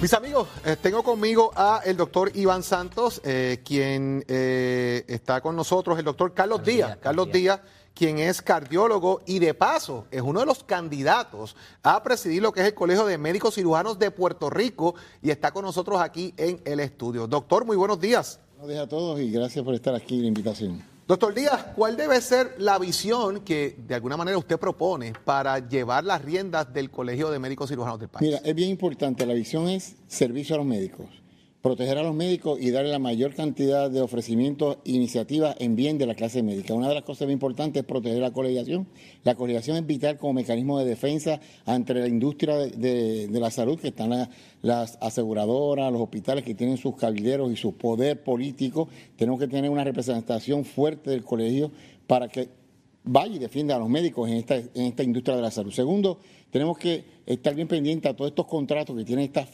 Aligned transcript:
Mis 0.00 0.14
amigos, 0.14 0.48
eh, 0.64 0.78
tengo 0.80 1.02
conmigo 1.02 1.50
a 1.54 1.82
el 1.84 1.94
doctor 1.94 2.32
Iván 2.34 2.62
Santos, 2.62 3.20
eh, 3.22 3.60
quien 3.62 4.24
eh, 4.28 5.04
está 5.06 5.42
con 5.42 5.54
nosotros, 5.54 5.98
el 5.98 6.06
doctor 6.06 6.32
Carlos, 6.32 6.64
Díaz, 6.64 6.96
Carlos 7.02 7.30
Díaz, 7.30 7.60
quien 7.92 8.18
es 8.18 8.40
cardiólogo 8.40 9.20
y 9.26 9.40
de 9.40 9.52
paso 9.52 10.06
es 10.10 10.22
uno 10.22 10.40
de 10.40 10.46
los 10.46 10.64
candidatos 10.64 11.54
a 11.82 12.02
presidir 12.02 12.40
lo 12.40 12.50
que 12.50 12.62
es 12.62 12.68
el 12.68 12.74
Colegio 12.74 13.04
de 13.04 13.18
Médicos 13.18 13.56
Cirujanos 13.56 13.98
de 13.98 14.10
Puerto 14.10 14.48
Rico 14.48 14.94
y 15.20 15.28
está 15.28 15.50
con 15.50 15.66
nosotros 15.66 16.00
aquí 16.00 16.32
en 16.38 16.62
el 16.64 16.80
estudio. 16.80 17.26
Doctor, 17.26 17.66
muy 17.66 17.76
buenos 17.76 18.00
días. 18.00 18.40
Buenos 18.56 18.70
días 18.70 18.86
a 18.86 18.88
todos 18.88 19.20
y 19.20 19.30
gracias 19.30 19.62
por 19.62 19.74
estar 19.74 19.94
aquí 19.94 20.18
la 20.18 20.28
invitación. 20.28 20.82
Doctor 21.10 21.34
Díaz, 21.34 21.66
¿cuál 21.74 21.96
debe 21.96 22.20
ser 22.20 22.54
la 22.58 22.78
visión 22.78 23.40
que 23.40 23.74
de 23.76 23.96
alguna 23.96 24.16
manera 24.16 24.38
usted 24.38 24.60
propone 24.60 25.12
para 25.24 25.58
llevar 25.58 26.04
las 26.04 26.22
riendas 26.22 26.72
del 26.72 26.88
Colegio 26.88 27.32
de 27.32 27.40
Médicos 27.40 27.68
Cirujanos 27.68 27.98
del 27.98 28.08
país? 28.08 28.28
Mira, 28.28 28.40
es 28.44 28.54
bien 28.54 28.70
importante, 28.70 29.26
la 29.26 29.34
visión 29.34 29.68
es 29.68 29.96
servicio 30.06 30.54
a 30.54 30.58
los 30.58 30.66
médicos, 30.68 31.08
proteger 31.62 31.98
a 31.98 32.02
los 32.02 32.14
médicos 32.14 32.58
y 32.60 32.70
darle 32.70 32.90
la 32.90 32.98
mayor 32.98 33.34
cantidad 33.34 33.90
de 33.90 34.00
ofrecimientos 34.00 34.78
e 34.84 34.92
iniciativas 34.92 35.56
en 35.58 35.76
bien 35.76 35.98
de 35.98 36.06
la 36.06 36.14
clase 36.14 36.42
médica. 36.42 36.72
Una 36.72 36.88
de 36.88 36.94
las 36.94 37.04
cosas 37.04 37.26
bien 37.26 37.36
importantes 37.36 37.82
es 37.82 37.86
proteger 37.86 38.20
la 38.20 38.30
colegiación. 38.30 38.86
La 39.24 39.34
colegiación 39.34 39.76
es 39.76 39.86
vital 39.86 40.16
como 40.16 40.32
mecanismo 40.32 40.78
de 40.78 40.86
defensa 40.86 41.40
ante 41.66 41.92
la 41.94 42.08
industria 42.08 42.56
de, 42.56 43.28
la 43.30 43.50
salud, 43.50 43.78
que 43.78 43.88
están 43.88 44.28
las 44.62 44.98
aseguradoras, 45.00 45.92
los 45.92 46.00
hospitales 46.00 46.44
que 46.44 46.54
tienen 46.54 46.78
sus 46.78 46.96
cabilderos 46.96 47.52
y 47.52 47.56
su 47.56 47.74
poder 47.74 48.22
político. 48.22 48.88
Tenemos 49.16 49.38
que 49.38 49.48
tener 49.48 49.70
una 49.70 49.84
representación 49.84 50.64
fuerte 50.64 51.10
del 51.10 51.24
colegio 51.24 51.70
para 52.06 52.28
que 52.28 52.59
vaya 53.04 53.36
y 53.36 53.38
defienda 53.38 53.76
a 53.76 53.78
los 53.78 53.88
médicos 53.88 54.28
en 54.28 54.36
esta, 54.36 55.02
industria 55.02 55.36
de 55.36 55.42
la 55.42 55.50
salud. 55.50 55.72
Segundo, 55.72 56.18
tenemos 56.50 56.76
que 56.78 57.04
estar 57.26 57.54
bien 57.54 57.68
pendientes 57.68 58.10
a 58.10 58.14
todos 58.14 58.30
estos 58.30 58.46
contratos 58.46 58.96
que 58.96 59.04
tienen 59.04 59.24
estas, 59.24 59.48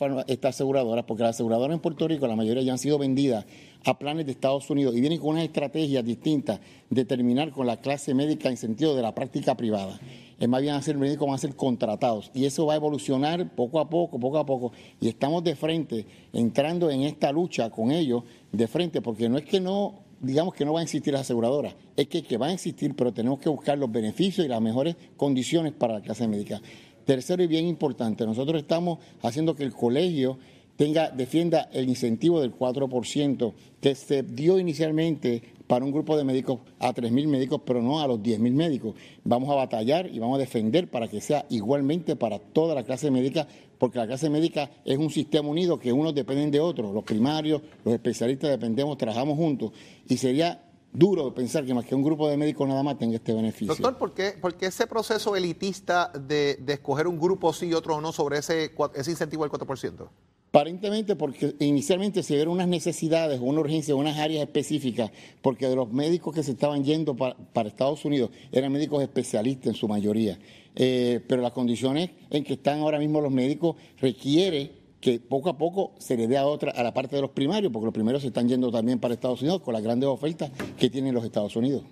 aseguradoras, 0.45 1.05
porque 1.05 1.23
las 1.23 1.37
aseguradoras 1.37 1.75
en 1.75 1.81
Puerto 1.81 2.09
Rico, 2.09 2.27
la 2.27 2.37
mayoría 2.37 2.63
ya 2.63 2.73
han 2.73 2.79
sido 2.79 2.99
vendidas 2.99 3.47
a 3.85 3.99
planes 3.99 4.27
de 4.27 4.33
Estados 4.33 4.69
Unidos 4.69 4.97
y 4.97 5.01
vienen 5.01 5.19
con 5.19 5.31
unas 5.31 5.45
estrategias 5.45 6.05
distintas 6.05 6.61
de 6.91 7.05
terminar 7.05 7.51
con 7.53 7.67
la 7.67 7.81
clase 7.81 8.15
médica 8.15 8.49
en 8.49 8.57
sentido 8.57 8.97
de 8.97 9.03
la 9.03 9.15
práctica 9.15 9.57
privada. 9.57 10.01
Es 10.39 10.49
más 10.49 10.61
bien 10.61 10.75
a 10.75 10.83
ser 10.83 10.99
médicos, 10.99 11.27
van 11.27 11.37
a 11.37 11.39
ser 11.39 11.55
contratados. 11.55 12.31
Y 12.35 12.45
eso 12.45 12.67
va 12.67 12.75
a 12.75 12.77
evolucionar 12.77 13.55
poco 13.55 13.79
a 13.79 13.89
poco, 13.89 14.19
poco 14.19 14.39
a 14.39 14.45
poco. 14.45 14.73
Y 15.01 15.09
estamos 15.09 15.45
de 15.45 15.55
frente, 15.55 16.05
entrando 16.33 16.91
en 16.91 17.03
esta 17.03 17.33
lucha 17.33 17.71
con 17.71 17.91
ellos, 17.91 18.25
de 18.53 18.67
frente, 18.67 19.01
porque 19.01 19.29
no 19.29 19.39
es 19.39 19.45
que 19.45 19.61
no 19.61 20.06
digamos 20.27 20.55
que 20.55 20.65
no 20.65 20.73
van 20.73 20.81
a 20.81 20.85
existir 20.85 21.13
las 21.13 21.23
aseguradoras, 21.23 21.75
es 21.97 22.09
que, 22.09 22.23
que 22.23 22.37
van 22.37 22.51
a 22.51 22.55
existir, 22.55 22.95
pero 22.97 23.13
tenemos 23.13 23.39
que 23.39 23.49
buscar 23.49 23.79
los 23.79 23.91
beneficios 23.91 24.45
y 24.45 24.49
las 24.49 24.61
mejores 24.61 24.97
condiciones 25.17 25.73
para 25.73 25.95
la 25.95 26.01
clase 26.03 26.29
médica. 26.29 26.61
Tercero 27.05 27.43
y 27.43 27.47
bien 27.47 27.67
importante, 27.67 28.27
nosotros 28.27 28.61
estamos 28.61 28.99
haciendo 29.23 29.55
que 29.55 29.63
el 29.63 29.73
colegio 29.73 30.39
tenga, 30.77 31.11
defienda 31.11 31.69
el 31.73 31.89
incentivo 31.89 32.41
del 32.41 32.55
4% 32.55 33.53
que 33.81 33.95
se 33.95 34.23
dio 34.23 34.59
inicialmente 34.59 35.43
para 35.67 35.85
un 35.85 35.93
grupo 35.93 36.17
de 36.17 36.25
médicos 36.25 36.61
a 36.79 36.93
3.000 36.93 37.27
médicos, 37.29 37.61
pero 37.65 37.83
no 37.83 38.01
a 38.01 38.07
los 38.07 38.21
10.000 38.21 38.53
médicos. 38.53 38.95
Vamos 39.25 39.51
a 39.51 39.55
batallar 39.55 40.07
y 40.07 40.19
vamos 40.19 40.37
a 40.37 40.39
defender 40.41 40.91
para 40.91 41.09
que 41.09 41.21
sea 41.21 41.47
igualmente 41.51 42.17
para 42.17 42.39
toda 42.39 42.75
la 42.75 42.85
clase 42.85 43.11
médica, 43.11 43.47
porque 43.79 43.99
la 43.99 44.07
clase 44.07 44.31
médica 44.31 44.71
es 44.85 44.99
un 44.99 45.11
sistema 45.11 45.49
unido 45.49 45.79
que 45.79 45.93
unos 45.93 46.15
dependen 46.15 46.51
de 46.51 46.61
otros, 46.61 46.95
los 46.95 47.05
primarios, 47.05 47.63
los 47.85 47.95
especialistas 47.95 48.51
dependemos, 48.51 48.97
trabajamos 48.97 49.37
juntos, 49.37 49.73
y 50.09 50.17
sería 50.17 50.63
duro 50.93 51.35
pensar 51.35 51.65
que 51.67 51.75
más 51.75 51.85
que 51.85 51.95
un 51.95 52.03
grupo 52.03 52.29
de 52.29 52.37
médicos 52.37 52.67
nada 52.67 52.83
más 52.83 52.99
tenga 52.99 53.17
este 53.17 53.35
beneficio. 53.35 53.75
Doctor, 53.75 53.99
¿por 53.99 54.15
qué, 54.57 54.67
ese 54.67 54.87
proceso 54.87 55.37
elitista 55.37 56.11
de, 56.19 56.63
escoger 56.67 57.07
un 57.07 57.19
grupo 57.19 57.53
sí 57.53 57.67
y 57.67 57.75
otro 57.75 58.01
no 58.01 58.13
sobre 58.13 58.39
ese, 58.39 58.73
ese 58.95 59.11
incentivo 59.11 59.43
del 59.47 59.53
4%? 59.53 60.09
Aparentemente 60.57 61.17
porque 61.17 61.55
inicialmente 61.59 62.23
se 62.23 62.35
vieron 62.35 62.55
unas 62.55 62.67
necesidades, 62.67 63.41
una 63.43 63.61
urgencia, 63.61 63.95
unas 63.95 64.17
áreas 64.17 64.43
específicas, 64.43 65.11
porque 65.43 65.69
de 65.69 65.77
los 65.77 65.93
médicos 65.93 66.35
que 66.35 66.43
se 66.43 66.53
estaban 66.53 66.83
yendo 66.83 67.15
para, 67.15 67.37
Estados 67.69 68.07
Unidos 68.07 68.31
eran 68.53 68.73
médicos 68.73 69.03
especialistas 69.03 69.67
en 69.67 69.75
su 69.75 69.87
mayoría. 69.87 70.39
Eh, 70.75 71.23
pero 71.29 71.43
las 71.43 71.53
condiciones 71.53 72.09
en 72.31 72.43
que 72.43 72.55
están 72.55 72.81
ahora 72.81 72.99
mismo 72.99 73.21
los 73.21 73.31
médicos 73.31 73.77
requiere 74.01 74.73
que 74.99 75.21
poco 75.21 75.51
a 75.51 75.59
poco 75.59 75.93
se 75.99 76.17
le 76.17 76.27
dé 76.27 76.39
a 76.39 76.47
otra 76.47 76.73
a 76.73 76.83
la 76.83 76.95
parte 76.95 77.17
de 77.17 77.21
los 77.21 77.33
primarios, 77.33 77.71
porque 77.71 77.85
los 77.85 77.95
primarios 77.95 78.23
se 78.23 78.29
están 78.29 78.49
yendo 78.49 78.73
también 78.73 78.99
para 78.99 79.13
Estados 79.13 79.43
Unidos 79.43 79.61
con 79.61 79.75
las 79.75 79.83
grandes 79.83 80.09
ofertas 80.09 80.51
que 80.79 80.89
tienen 80.89 81.13
los 81.13 81.23
Estados 81.27 81.55
Unidos. 81.55 81.83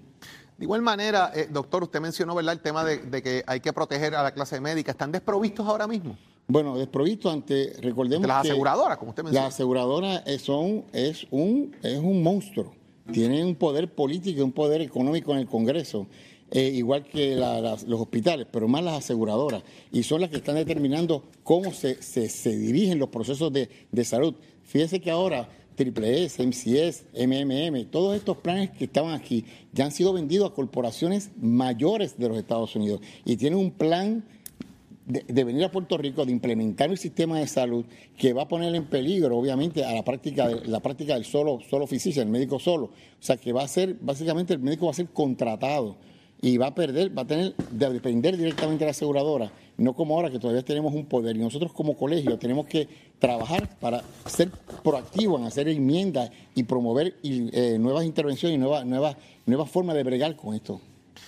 De 0.56 0.64
igual 0.64 0.81
manera, 0.81 1.32
eh, 1.34 1.48
doctor, 1.50 1.82
usted 1.82 2.00
mencionó 2.00 2.34
¿verdad? 2.34 2.54
el 2.54 2.60
tema 2.60 2.82
de 2.82 3.22
que 3.22 3.44
hay 3.46 3.60
que 3.60 3.75
proteger 3.75 4.14
a 4.14 4.22
la 4.22 4.32
clase 4.32 4.58
médica. 4.58 4.92
¿Están 4.92 5.12
desprovistos 5.12 5.66
ahora 5.66 5.86
mismo? 5.86 6.16
Bueno, 6.47 6.77
desprovisto 6.77 7.31
ante, 7.31 7.72
recordemos 7.81 8.27
las 8.27 8.44
aseguradoras, 8.44 8.99
como 8.99 9.10
usted. 9.10 9.25
Las 9.25 9.55
aseguradoras 9.55 10.22
son, 10.43 10.84
es, 10.93 11.27
un, 11.31 11.75
es 11.82 11.99
un 11.99 12.22
monstruo. 12.22 12.75
Tienen 13.12 13.47
un 13.47 13.55
poder 13.55 13.94
político 13.94 14.41
y 14.41 14.43
un 14.43 14.53
poder 14.53 14.81
económico 14.81 15.32
en 15.32 15.38
el 15.38 15.47
Congreso, 15.47 16.06
eh, 16.50 16.71
igual 16.75 17.05
que 17.05 17.37
los 17.37 18.00
hospitales, 18.00 18.47
pero 18.50 18.69
más 18.69 18.82
las 18.82 18.99
aseguradoras. 18.99 19.62
Y 19.91 20.03
son 20.03 20.21
las 20.21 20.31
que 20.31 20.37
están 20.37 20.56
determinando 20.56 21.25
cómo 21.43 21.72
se, 21.72 22.03
se, 22.03 22.56
dirigen 22.56 22.99
los 22.99 23.09
procesos 23.09 23.53
de, 23.53 23.69
de 23.91 24.05
salud. 24.05 24.34
Fíjese 24.62 25.00
que 25.00 25.11
ahora 25.11 25.49
Triple 25.75 26.25
S, 26.25 26.44
MCS, 26.44 27.05
MMM, 27.15 27.87
todos 27.91 28.16
estos 28.16 28.37
planes 28.38 28.71
que 28.71 28.84
estaban 28.84 29.12
aquí 29.15 29.44
ya 29.72 29.84
han 29.87 29.93
sido 29.93 30.12
vendidos 30.12 30.50
a 30.50 30.55
corporaciones 30.55 31.31
mayores 31.41 32.16
de 32.16 32.28
los 32.28 32.38
Estados 32.38 32.76
Unidos 32.76 33.00
y 33.25 33.37
tienen 33.37 33.59
un 33.59 33.71
plan 33.71 34.25
de, 35.06 35.44
venir 35.44 35.65
a 35.65 35.70
Puerto 35.70 35.98
Rico, 35.98 36.25
de 36.25 36.32
implementar 36.32 36.88
un 36.88 36.97
sistema 36.97 37.38
de 37.38 37.47
salud 37.47 37.84
que 38.16 38.32
va 38.32 38.42
a 38.42 38.48
poner 38.48 38.75
en 38.75 38.87
peligro, 38.87 39.37
obviamente, 39.37 39.84
a 39.84 39.92
la 39.92 40.03
práctica, 40.03 40.48
de, 40.48 40.66
la 40.66 40.81
práctica 40.81 41.15
del 41.15 41.25
solo, 41.25 41.60
solo 41.69 41.87
physician, 41.87 42.26
el 42.26 42.32
médico 42.32 42.59
solo. 42.59 42.87
O 42.87 42.91
sea, 43.20 43.37
que 43.37 43.53
va 43.53 43.62
a 43.62 43.69
ser, 43.69 43.97
básicamente, 44.00 44.54
el 44.54 44.60
médico 44.60 44.87
va 44.87 44.93
a 44.93 44.94
ser 44.94 45.09
contratado 45.09 45.97
y 46.41 46.56
va 46.56 46.69
a 46.69 46.75
perder, 46.75 47.16
va 47.16 47.22
a 47.22 47.26
tener 47.26 47.54
de 47.56 47.91
depender 47.91 48.37
directamente 48.37 48.81
de 48.81 48.87
la 48.87 48.91
aseguradora, 48.91 49.53
no 49.76 49.94
como 49.94 50.14
ahora 50.14 50.31
que 50.31 50.38
todavía 50.38 50.62
tenemos 50.62 50.94
un 50.94 51.06
poder. 51.06 51.37
Y 51.37 51.41
nosotros 51.41 51.72
como 51.72 51.97
colegio 51.97 52.38
tenemos 52.38 52.66
que 52.66 52.88
trabajar 53.19 53.78
para 53.81 54.03
ser 54.26 54.50
proactivos 54.82 55.41
en 55.41 55.47
hacer 55.47 55.69
enmiendas 55.69 56.31
y 56.54 56.64
promover 56.64 57.14
eh, 57.22 57.76
nuevas 57.78 58.04
intervenciones 58.04 58.56
y 58.56 58.59
nuevas, 58.59 58.87
nuevas, 58.87 59.16
nuevas 59.47 59.70
formas 59.70 59.97
de 59.97 60.03
bregar 60.03 60.34
con 60.37 60.54
esto 60.54 60.81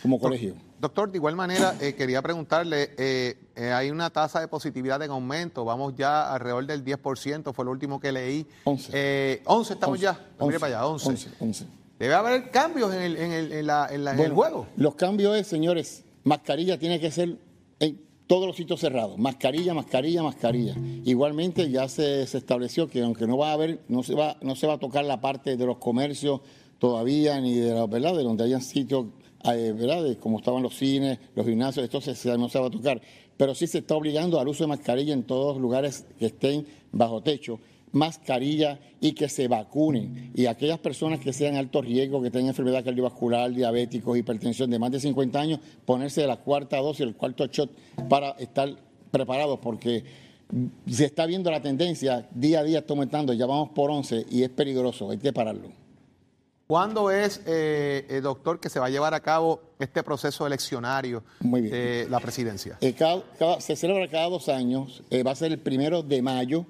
como 0.03 0.19
colegio. 0.19 0.66
Doctor, 0.79 1.11
de 1.11 1.17
igual 1.17 1.37
manera, 1.37 1.75
eh, 1.81 1.95
quería 1.95 2.21
preguntarle, 2.21 2.91
eh, 2.99 3.39
eh, 3.57 3.73
hay 3.73 3.91
una 3.91 4.11
tasa 4.11 4.41
de 4.41 4.49
positividad 4.49 5.03
en 5.03 5.11
aumento, 5.11 5.65
vamos 5.65 5.95
ya 5.97 6.33
alrededor 6.33 6.67
del 6.67 6.85
10%, 6.85 7.55
fue 7.55 7.65
lo 7.65 7.71
último 7.71 7.99
que 7.99 8.13
leí. 8.13 8.47
11. 8.65 9.43
11 9.47 9.73
estamos 9.73 10.01
ya, 10.01 10.21
11, 10.39 10.61
para 10.61 10.79
allá, 10.79 10.87
11. 10.87 11.29
11, 11.41 11.67
Debe 11.99 12.15
haber 12.15 12.51
cambios 12.51 12.93
en 12.93 13.01
el, 13.01 13.17
en 13.17 13.33
el, 13.33 13.53
en 13.53 13.67
la, 13.67 13.89
en 13.91 14.07
el 14.07 14.33
juego. 14.33 14.67
Los 14.77 14.97
cambios 14.97 15.35
es, 15.37 15.47
señores, 15.47 16.05
mascarilla 16.25 16.79
tiene 16.79 17.01
que 17.01 17.11
ser 17.11 17.39
en 17.81 18.03
todos 18.27 18.47
los 18.47 18.57
sitios 18.57 18.79
cerrados, 18.81 19.17
mascarilla, 19.17 19.73
mascarilla, 19.73 20.23
mascarilla. 20.23 20.75
Igualmente 21.05 21.71
ya 21.71 21.89
se, 21.89 22.27
se 22.27 22.37
estableció 22.37 22.87
que 22.87 23.03
aunque 23.03 23.27
no 23.27 23.39
va 23.39 23.51
a 23.51 23.53
haber, 23.55 23.81
no 23.89 24.03
se 24.03 24.15
va, 24.15 24.37
no 24.43 24.57
se 24.57 24.67
va 24.67 24.75
a 24.75 24.79
tocar 24.79 25.07
la 25.07 25.23
parte 25.23 25.57
de 25.57 25.65
los 25.65 25.79
comercios 25.79 26.43
todavía, 26.79 27.41
ni 27.41 27.55
de 27.55 27.73
la 27.73 27.87
verdad, 27.87 28.15
de 28.15 28.25
donde 28.25 28.45
hayan 28.45 28.61
sitios 28.61 29.07
eh, 29.55 29.73
¿verdad? 29.73 30.17
como 30.19 30.39
estaban 30.39 30.63
los 30.63 30.77
cines, 30.77 31.19
los 31.35 31.47
gimnasios, 31.47 31.85
esto 31.85 32.01
se, 32.01 32.39
no 32.39 32.49
se 32.49 32.59
va 32.59 32.67
a 32.67 32.71
tocar, 32.71 33.01
pero 33.37 33.55
sí 33.55 33.67
se 33.67 33.79
está 33.79 33.95
obligando 33.95 34.41
al 34.41 34.49
uso 34.49 34.65
de 34.65 34.69
mascarilla 34.69 35.13
en 35.13 35.25
todos 35.25 35.55
los 35.55 35.63
lugares 35.63 36.07
que 36.19 36.27
estén 36.27 36.67
bajo 36.93 37.23
techo, 37.23 37.61
mascarilla 37.93 38.79
y 39.01 39.13
que 39.13 39.29
se 39.29 39.49
vacunen. 39.49 40.33
Y 40.35 40.47
aquellas 40.47 40.79
personas 40.79 41.21
que 41.21 41.33
sean 41.33 41.57
alto 41.57 41.83
riesgo, 41.83 42.23
que 42.23 42.31
tengan 42.31 42.49
enfermedad 42.49 42.85
cardiovascular, 42.85 43.53
diabéticos, 43.53 44.19
hipertensión 44.19 44.71
de 44.71 44.79
más 44.79 44.91
de 44.91 45.01
50 45.01 45.41
años, 45.41 45.61
ponerse 45.85 46.23
de 46.23 46.27
la 46.27 46.37
cuarta 46.37 46.79
dosis, 46.79 47.03
el 47.03 47.15
cuarto 47.15 47.47
shot 47.47 47.71
para 48.09 48.31
estar 48.33 48.75
preparados, 49.11 49.59
porque 49.61 50.05
se 50.89 51.05
está 51.05 51.27
viendo 51.27 51.51
la 51.51 51.61
tendencia, 51.61 52.29
día 52.35 52.61
a 52.61 52.65
día 52.65 52.79
está 52.81 52.93
aumentando, 52.93 53.33
ya 53.33 53.47
vamos 53.47 53.71
por 53.71 53.91
11 53.91 54.27
y 54.31 54.43
es 54.43 54.51
peligroso, 54.51 55.11
hay 55.11 55.19
que 55.19 55.33
pararlo. 55.33 55.86
¿Cuándo 56.67 57.13
es, 57.13 57.43
eh, 57.47 58.05
eh, 58.09 58.21
doctor, 58.21 58.59
que 58.59 58.69
se 58.69 58.81
va 58.81 58.87
a 58.87 58.91
llevar 58.91 59.15
a 59.15 59.21
cabo 59.21 59.61
este 59.79 60.03
proceso 60.03 60.45
eleccionario 60.45 61.23
de 61.39 62.09
la 62.11 62.19
presidencia? 62.19 62.77
Eh, 62.81 62.95
se 63.61 63.77
celebra 63.77 64.09
cada 64.09 64.29
dos 64.29 64.49
años, 64.49 65.05
va 65.25 65.31
a 65.31 65.37
ser 65.37 65.53
el 65.53 65.61
primero 65.61 66.03
de 66.03 66.21
mayo, 66.23 66.67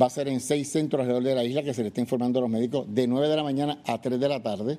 va 0.00 0.06
a 0.06 0.10
ser 0.10 0.28
en 0.28 0.40
seis 0.40 0.70
centros 0.70 1.00
alrededor 1.00 1.22
de 1.22 1.34
la 1.34 1.44
isla 1.44 1.62
que 1.62 1.72
se 1.72 1.80
le 1.80 1.88
está 1.88 2.02
informando 2.02 2.40
a 2.40 2.42
los 2.42 2.50
médicos, 2.50 2.84
de 2.88 3.06
9 3.06 3.26
de 3.26 3.36
la 3.36 3.42
mañana 3.42 3.82
a 3.86 3.98
3 4.02 4.20
de 4.20 4.28
la 4.28 4.42
tarde. 4.42 4.78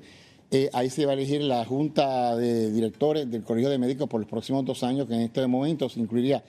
ahí 0.74 0.92
se 0.92 1.06
va 1.06 1.12
a 1.12 1.15
elegir 1.15 1.42
la 1.42 1.65
junta 1.65 2.36
de 2.36 2.72
directores 2.72 3.30
del 3.30 3.44
Colegio 3.44 3.72
de 3.72 3.80
Médicos 3.80 4.07
por 4.07 4.19
los 4.19 4.30
próximos 4.30 4.65
dos 4.65 4.83
años, 4.83 5.07
que 5.07 5.15
en 5.15 5.22
este 5.22 5.48
momento 5.48 5.89
se 5.89 6.00
incluiría 6.00 6.44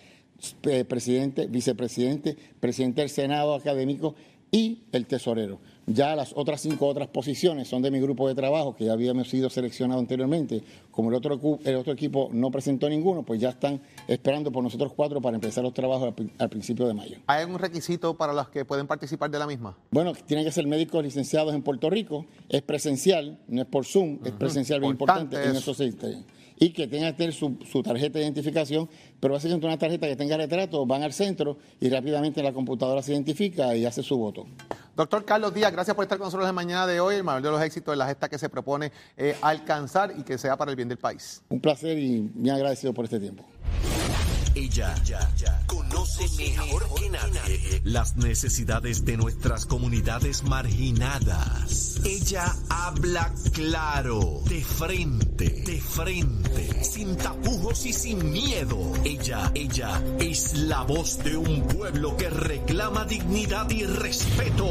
presidente, 0.88 1.46
vicepresidente, 1.46 2.36
presidente 2.60 3.00
del 3.00 3.10
Senado 3.10 3.54
académico 3.54 4.14
y 4.50 4.82
el 4.92 5.06
tesorero. 5.06 5.60
Ya 5.86 6.14
las 6.14 6.32
otras 6.36 6.60
cinco 6.60 6.86
otras 6.86 7.08
posiciones 7.08 7.66
son 7.66 7.82
de 7.82 7.90
mi 7.90 8.00
grupo 8.00 8.28
de 8.28 8.34
trabajo, 8.34 8.76
que 8.76 8.84
ya 8.84 8.92
habíamos 8.92 9.28
sido 9.28 9.50
seleccionados 9.50 10.00
anteriormente. 10.00 10.62
Como 10.90 11.08
el 11.08 11.16
otro, 11.16 11.40
el 11.64 11.74
otro 11.74 11.92
equipo 11.92 12.28
no 12.32 12.50
presentó 12.50 12.88
ninguno, 12.88 13.24
pues 13.24 13.40
ya 13.40 13.50
están 13.50 13.80
esperando 14.06 14.52
por 14.52 14.62
nosotros 14.62 14.92
cuatro 14.94 15.20
para 15.20 15.34
empezar 15.34 15.64
los 15.64 15.74
trabajos 15.74 16.14
al, 16.38 16.48
principio 16.48 16.86
de 16.86 16.94
mayo. 16.94 17.18
¿Hay 17.26 17.42
algún 17.42 17.58
requisito 17.58 18.16
para 18.16 18.32
los 18.32 18.48
que 18.50 18.64
pueden 18.64 18.86
participar 18.86 19.30
de 19.30 19.38
la 19.38 19.46
misma? 19.46 19.76
Bueno, 19.90 20.12
tienen 20.26 20.44
que 20.44 20.52
ser 20.52 20.66
médicos 20.66 21.02
licenciados 21.02 21.54
en 21.54 21.62
Puerto 21.62 21.90
Rico. 21.90 22.26
Es 22.48 22.62
presencial, 22.62 23.38
no 23.48 23.62
es 23.62 23.66
por 23.66 23.84
Zoom, 23.84 24.18
es 24.24 24.32
presencial 24.32 24.80
bien 24.80 24.92
importante, 24.92 25.42
en 25.42 25.56
esos 25.56 25.76
seis 25.76 25.96
y 26.60 26.70
que 26.70 26.86
tenga 26.86 27.10
que 27.10 27.16
tener 27.16 27.32
su, 27.34 27.56
tarjeta 27.82 28.18
de 28.18 28.26
identificación, 28.26 28.88
pero 29.18 29.34
básicamente 29.34 29.66
una 29.66 29.78
tarjeta 29.78 30.06
que 30.06 30.14
tenga 30.14 30.36
retrato, 30.36 30.86
van 30.86 31.02
al 31.02 31.12
centro 31.12 31.56
y 31.80 31.88
rápidamente 31.88 32.42
la 32.42 32.52
computadora 32.52 33.02
se 33.02 33.12
identifica 33.12 33.74
y 33.74 33.86
hace 33.86 34.02
su 34.02 34.16
voto. 34.16 34.46
Doctor 34.94 35.24
Carlos 35.24 35.54
Díaz, 35.54 35.72
gracias 35.72 35.96
por 35.96 36.04
estar 36.04 36.18
con 36.18 36.26
nosotros 36.26 36.48
en 36.48 36.54
mañana 36.54 36.86
de 36.86 37.00
hoy, 37.00 37.16
el 37.16 37.24
mayor 37.24 37.42
de 37.42 37.50
los 37.50 37.62
éxitos 37.62 37.92
de 37.92 37.96
la 37.96 38.06
gesta 38.06 38.28
que 38.28 38.38
se 38.38 38.50
propone 38.50 38.92
eh, 39.16 39.34
alcanzar 39.40 40.12
y 40.16 40.22
que 40.22 40.36
sea 40.36 40.56
para 40.58 40.70
el 40.70 40.76
bien 40.76 40.88
del 40.88 40.98
país. 40.98 41.42
Un 41.48 41.60
placer 41.60 41.98
y 41.98 42.30
bien 42.34 42.54
agradecido 42.54 42.92
por 42.92 43.06
este 43.06 43.18
tiempo. 43.18 43.44
Ella 44.54 44.94
conoce 46.00 46.28
mejor 46.38 46.94
que 46.94 47.10
nadie 47.10 47.80
las 47.84 48.16
necesidades 48.16 49.04
de 49.04 49.16
nuestras 49.16 49.66
comunidades 49.66 50.44
marginadas. 50.44 52.00
Ella 52.04 52.54
habla 52.68 53.32
claro, 53.52 54.40
de 54.46 54.64
frente, 54.64 55.50
de 55.50 55.80
frente, 55.80 56.84
sin 56.84 57.16
tapujos 57.16 57.84
y 57.84 57.92
sin 57.92 58.30
miedo. 58.30 58.92
Ella, 59.04 59.50
ella 59.54 60.02
es 60.18 60.54
la 60.54 60.82
voz 60.82 61.18
de 61.22 61.36
un 61.36 61.66
pueblo 61.68 62.16
que 62.16 62.30
reclama 62.30 63.04
dignidad 63.04 63.68
y 63.70 63.84
respeto. 63.84 64.70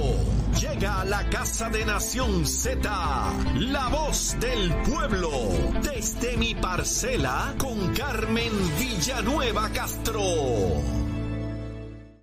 Llega 0.60 1.02
a 1.02 1.06
la 1.06 1.30
Casa 1.30 1.70
de 1.70 1.86
Nación 1.86 2.46
Z, 2.46 2.90
la 3.60 3.88
voz 3.90 4.36
del 4.40 4.74
pueblo, 4.84 5.31
desde 5.84 6.38
mi 6.38 6.56
parcela 6.56 7.54
con 7.58 7.94
Carmen 7.94 8.52
Villanueva 8.80 9.70
Castro. 9.70 11.08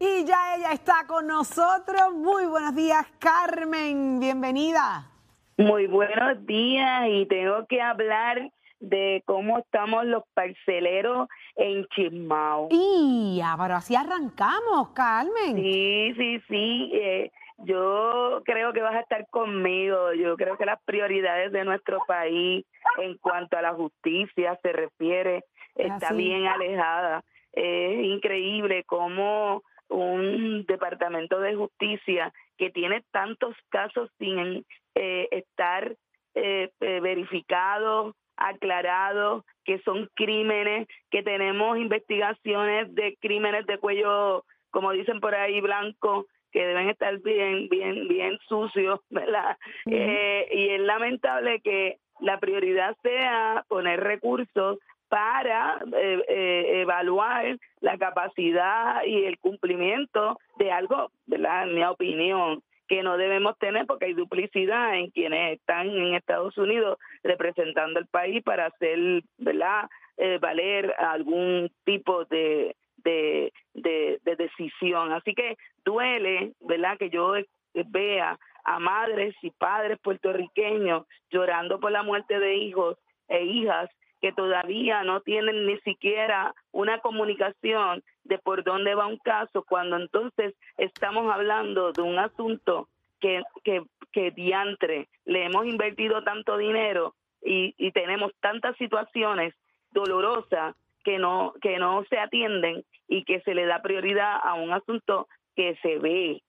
Y 0.07 0.25
ya 0.25 0.55
ella 0.57 0.73
está 0.73 1.05
con 1.09 1.27
nosotros. 1.27 2.15
Muy 2.15 2.47
buenos 2.47 2.77
días, 2.77 3.05
Carmen. 3.19 4.21
Bienvenida. 4.21 5.11
Muy 5.57 5.89
buenos 5.89 6.47
días 6.47 7.09
y 7.09 7.27
tengo 7.27 7.67
que 7.67 7.83
hablar 7.83 8.53
de 8.79 9.25
cómo 9.27 9.59
estamos 9.59 10.05
los 10.05 10.23
parceleros 10.33 11.29
en 11.57 11.87
Chismao. 11.87 12.69
Y 12.71 13.41
pero 13.61 13.75
así 13.75 13.97
arrancamos, 13.97 14.91
Carmen. 14.91 15.57
Sí, 15.57 16.15
sí, 16.17 16.41
sí. 16.49 16.91
Eh, 16.95 17.33
yo 17.65 18.43
creo 18.45 18.73
que 18.73 18.83
vas 18.83 18.95
a 18.95 19.01
estar 19.01 19.27
conmigo. 19.29 20.13
Yo 20.13 20.37
creo 20.37 20.57
que 20.57 20.67
las 20.67 20.81
prioridades 20.85 21.51
de 21.51 21.65
nuestro 21.65 21.99
país 22.07 22.65
en 22.99 23.19
cuanto 23.19 23.59
a 23.59 23.63
la 23.63 23.75
justicia 23.75 24.57
se 24.63 24.73
refiere 24.73 25.43
está 25.75 26.13
bien 26.13 26.47
alejada. 26.47 27.25
Es 27.53 28.05
increíble 28.05 28.85
cómo 28.85 29.63
un 29.89 30.65
departamento 30.67 31.41
de 31.41 31.55
justicia 31.55 32.33
que 32.59 32.71
tiene 32.71 33.03
tantos 33.13 33.55
casos 33.69 34.11
sin 34.19 34.65
eh, 34.95 35.29
estar 35.31 35.95
eh, 36.35 36.71
eh, 36.81 37.01
verificados, 37.01 38.15
aclarados, 38.37 39.45
que 39.65 39.79
son 39.81 40.09
crímenes, 40.15 40.87
que 41.11 41.23
tenemos 41.23 41.79
investigaciones 41.79 42.95
de 42.95 43.17
crímenes 43.21 43.67
de 43.67 43.79
cuello, 43.79 44.45
como 44.71 44.93
dicen 44.93 45.21
por 45.21 45.35
ahí, 45.35 45.61
blanco, 45.61 46.27
que 46.53 46.67
deben 46.67 46.89
estar 46.89 47.19
bien, 47.21 47.69
bien, 47.69 48.09
bien 48.09 48.39
sucios, 48.49 49.01
¿verdad? 49.11 49.57
eh, 49.91 50.49
y 50.53 50.69
es 50.71 50.81
lamentable 50.81 51.61
que 51.61 51.99
la 52.21 52.39
prioridad 52.39 52.97
sea 53.03 53.65
poner 53.69 54.01
recursos 54.01 54.79
para 55.09 55.79
eh, 55.97 56.23
eh, 56.29 56.81
evaluar 56.83 57.59
la 57.81 57.99
capacidad 57.99 59.05
y 59.05 59.25
el 59.25 59.39
cumplimiento 59.39 60.39
de 60.59 60.73
algo, 60.73 61.11
¿verdad? 61.27 61.69
En 61.69 61.75
mi 61.75 61.85
opinión, 61.85 62.63
que 62.89 63.03
no 63.03 63.17
debemos 63.17 63.59
tener 63.59 63.87
porque 63.87 64.07
hay 64.07 64.15
duplicidad 64.15 64.97
en 64.97 65.11
quienes 65.11 65.59
están 65.59 65.89
en 65.89 66.15
Estados 66.15 66.57
Unidos 66.57 66.99
representando 67.23 67.99
el 67.99 68.07
país 68.07 68.43
para 68.43 68.67
hacer, 68.67 69.23
¿verdad? 69.39 69.89
Eh, 70.17 70.39
valer 70.41 70.95
algún 70.99 71.71
tipo 71.85 72.25
de, 72.27 72.75
de, 72.99 73.53
de, 73.75 74.37
decisión. 74.37 75.13
Así 75.13 75.35
que 75.35 75.57
duele, 75.85 76.53
¿verdad? 76.61 76.97
Que 76.99 77.11
yo 77.11 77.35
vea 77.75 78.39
a 78.65 78.79
madres 78.79 79.35
y 79.43 79.51
padres 79.51 79.99
puertorriqueños 80.01 81.07
llorando 81.31 81.79
por 81.79 81.93
la 81.93 82.03
muerte 82.03 82.39
de 82.39 82.57
hijos 82.57 82.97
e 83.29 83.45
hijas 83.45 83.91
que 84.21 84.33
todavía 84.33 85.03
no 85.05 85.21
tienen 85.21 85.67
ni 85.67 85.79
siquiera 85.81 86.55
una 86.73 87.01
comunicación 87.01 88.03
de 88.25 88.39
por 88.39 88.65
dónde 88.65 88.95
va 88.95 89.07
un 89.07 89.19
caso, 89.19 89.65
cuando 89.69 89.97
entonces 89.97 90.55
estamos 90.77 91.33
hablando 91.33 91.93
de 91.93 92.03
un 92.03 92.19
asunto 92.19 92.89
que, 93.21 93.43
que, 93.65 93.83
que 94.13 94.31
diantre, 94.31 95.09
le 95.25 95.45
hemos 95.45 95.67
invertido 95.67 96.23
tanto 96.23 96.57
dinero 96.57 97.15
y, 97.43 97.93
tenemos 97.93 98.33
tantas 98.41 98.77
situaciones 98.77 99.55
dolorosas 99.93 100.75
que 101.05 101.19
no, 101.19 101.55
que 101.63 101.79
no 101.79 102.05
se 102.11 102.19
atienden 102.19 102.85
y 103.09 103.25
que 103.25 103.41
se 103.43 103.55
le 103.55 103.67
da 103.67 103.83
prioridad 103.83 104.41
a 104.43 104.55
un 104.55 104.73
asunto 104.73 105.29
que 105.55 105.77
se 105.77 105.99
ve, 105.99 106.43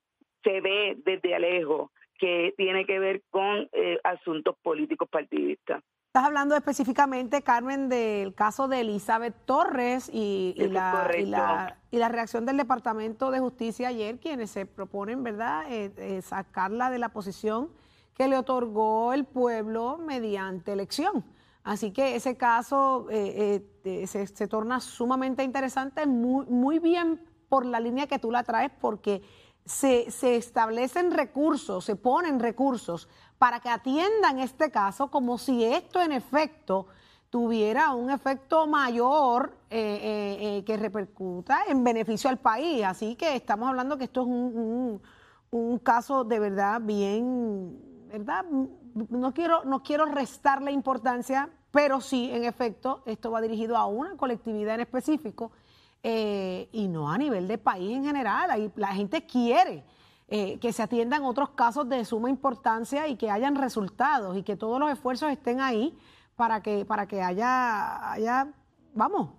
se 0.44 0.62
ve 0.62 0.96
desde 1.06 1.36
alejo, 1.36 1.92
que 2.18 2.54
tiene 2.58 2.86
que 2.86 3.00
ver 3.00 3.22
con 3.30 3.70
eh, 3.72 4.00
asuntos 4.04 4.56
políticos 4.64 5.08
partidistas. 5.10 5.84
Estás 6.18 6.30
hablando 6.30 6.56
específicamente, 6.56 7.44
Carmen, 7.44 7.90
del 7.90 8.34
caso 8.34 8.68
de 8.68 8.82
Elizabeth 8.82 9.36
Torres 9.46 10.10
y, 10.12 10.56
la, 10.58 11.12
y, 11.92 11.98
la, 11.98 12.10
reacción 12.10 12.44
del 12.44 12.58
Departamento 12.58 13.30
de 13.30 13.40
Justicia 13.40 13.90
ayer, 13.90 14.20
quienes 14.20 14.50
se 14.50 14.66
proponen, 14.66 15.24
¿verdad?, 15.24 15.72
eh, 15.72 15.92
eh, 15.96 16.24
sacarla 16.24 16.90
de 16.90 16.98
la 16.98 17.10
posición 17.10 17.70
que 18.16 18.28
le 18.28 18.36
otorgó 18.36 19.14
el 19.14 19.26
pueblo 19.26 20.00
mediante 20.00 20.74
elección. 20.74 21.24
Así 21.64 21.92
que 21.92 22.16
ese 22.16 22.36
caso 22.36 23.06
eh, 23.12 23.62
se, 24.08 24.26
se, 24.26 24.48
torna 24.48 24.80
sumamente 24.80 25.44
interesante, 25.44 26.08
muy, 26.08 26.48
muy 26.48 26.80
bien 26.80 27.22
por 27.48 27.64
la 27.64 27.80
línea 27.80 28.08
que 28.08 28.18
tú 28.18 28.32
la 28.32 28.42
traes, 28.42 28.72
porque 28.82 29.22
se, 29.68 30.10
se 30.12 30.38
establecen 30.38 31.12
recursos, 31.12 31.84
se 31.84 31.96
ponen 31.96 32.40
recursos 32.40 33.08
para 33.38 33.60
que 33.60 33.70
atiendan 33.70 34.40
este 34.40 34.72
caso 34.72 35.12
como 35.12 35.38
si 35.38 35.64
esto 35.64 36.02
en 36.02 36.12
efecto 36.12 36.88
tuviera 37.30 37.94
un 37.94 38.10
efecto 38.10 38.66
mayor 38.68 39.58
eh, 39.70 39.78
eh, 39.80 40.58
eh, 40.58 40.64
que 40.64 40.78
repercuta 40.78 41.66
en 41.68 41.84
beneficio 41.84 42.30
al 42.30 42.38
país. 42.38 42.84
Así 42.86 43.16
que 43.16 43.36
estamos 43.36 43.68
hablando 43.68 43.98
que 43.98 44.06
esto 44.06 44.22
es 44.22 44.28
un, 44.28 45.02
un, 45.52 45.80
caso 45.80 46.24
de 46.24 46.40
verdad 46.40 46.82
bien, 46.82 47.78
¿verdad? 48.08 48.46
No 49.10 49.34
quiero, 49.34 49.66
no 49.66 49.84
quiero 49.84 50.06
restarle 50.06 50.72
importancia, 50.72 51.50
pero 51.72 52.00
sí, 52.00 52.30
en 52.32 52.46
efecto, 52.46 53.04
esto 53.06 53.30
va 53.30 53.42
dirigido 53.42 53.76
a 53.76 53.86
una 53.86 54.16
colectividad 54.16 54.76
en 54.76 54.82
específico 54.82 55.52
y 56.04 56.88
no 56.88 57.12
a 57.12 57.18
nivel 57.18 57.48
de 57.48 57.58
país 57.58 57.96
en 57.96 58.06
general. 58.06 58.72
la 58.76 58.88
gente 58.88 59.26
quiere 59.26 59.84
eh, 60.30 60.60
que 60.60 60.74
se 60.74 60.84
atiendan 60.84 61.24
otros 61.24 61.52
casos 61.52 61.88
de 61.88 62.04
suma 62.04 62.30
importancia 62.30 63.08
y 63.08 63.16
que 63.16 63.32
hayan 63.32 63.56
resultados 63.56 64.36
y 64.36 64.44
que 64.44 64.58
todos 64.58 64.78
los 64.78 64.92
esfuerzos 64.92 65.32
estén 65.32 65.62
ahí 65.62 65.98
para 66.36 66.62
que, 66.62 66.84
para 66.84 67.08
que 67.08 67.22
haya, 67.22 68.12
haya, 68.12 68.50
vamos, 68.94 69.30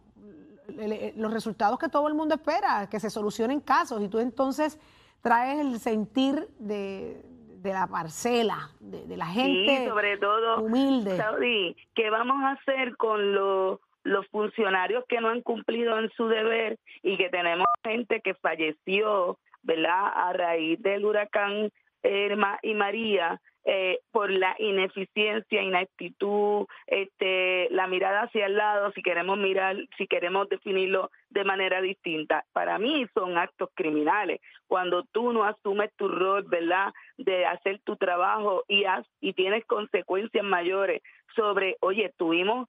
los 1.16 1.30
resultados 1.30 1.78
que 1.78 1.90
todo 1.90 2.08
el 2.08 2.14
mundo 2.14 2.36
espera, 2.36 2.88
que 2.88 3.00
se 3.00 3.10
solucionen 3.10 3.60
casos 3.60 4.00
y 4.00 4.08
tú 4.08 4.18
entonces 4.18 4.80
traes 5.20 5.58
el 5.58 5.78
sentir 5.78 6.48
de, 6.58 7.22
la 7.62 7.86
parcela, 7.86 8.70
de, 8.80 9.14
la 9.14 9.26
gente 9.26 9.88
sobre 9.90 10.16
todo, 10.16 10.62
humilde. 10.62 11.18
Saudi, 11.18 11.76
¿qué 11.94 12.08
vamos 12.08 12.42
a 12.42 12.52
hacer 12.52 12.96
con 12.96 13.34
los 13.34 13.78
los 14.08 14.26
funcionarios 14.28 15.04
que 15.08 15.20
no 15.20 15.28
han 15.28 15.42
cumplido 15.42 15.98
en 15.98 16.10
su 16.10 16.28
deber 16.28 16.78
y 17.02 17.16
que 17.16 17.28
tenemos 17.28 17.66
gente 17.84 18.20
que 18.20 18.34
falleció 18.34 19.38
¿verdad? 19.62 20.12
A 20.14 20.32
raíz 20.32 20.80
del 20.82 21.04
huracán 21.04 21.70
Irma 22.02 22.58
y 22.62 22.74
María, 22.74 23.40
eh, 23.64 23.98
por 24.12 24.30
la 24.30 24.54
ineficiencia, 24.58 25.62
inactitud, 25.62 26.66
este, 26.86 27.68
la 27.70 27.86
mirada 27.86 28.22
hacia 28.22 28.46
el 28.46 28.56
lado, 28.56 28.92
si 28.92 29.02
queremos 29.02 29.36
mirar, 29.36 29.76
si 29.98 30.06
queremos 30.06 30.48
definirlo 30.48 31.10
de 31.28 31.44
manera 31.44 31.82
distinta. 31.82 32.44
Para 32.52 32.78
mí 32.78 33.06
son 33.12 33.36
actos 33.36 33.68
criminales. 33.74 34.40
Cuando 34.68 35.04
tú 35.12 35.32
no 35.32 35.44
asumes 35.44 35.90
tu 35.96 36.08
rol, 36.08 36.44
¿verdad?, 36.44 36.94
de 37.18 37.44
hacer 37.44 37.80
tu 37.80 37.96
trabajo 37.96 38.64
y, 38.68 38.84
y 39.20 39.34
tienes 39.34 39.66
consecuencias 39.66 40.44
mayores 40.44 41.02
sobre, 41.34 41.76
oye, 41.80 42.10
tuvimos 42.16 42.68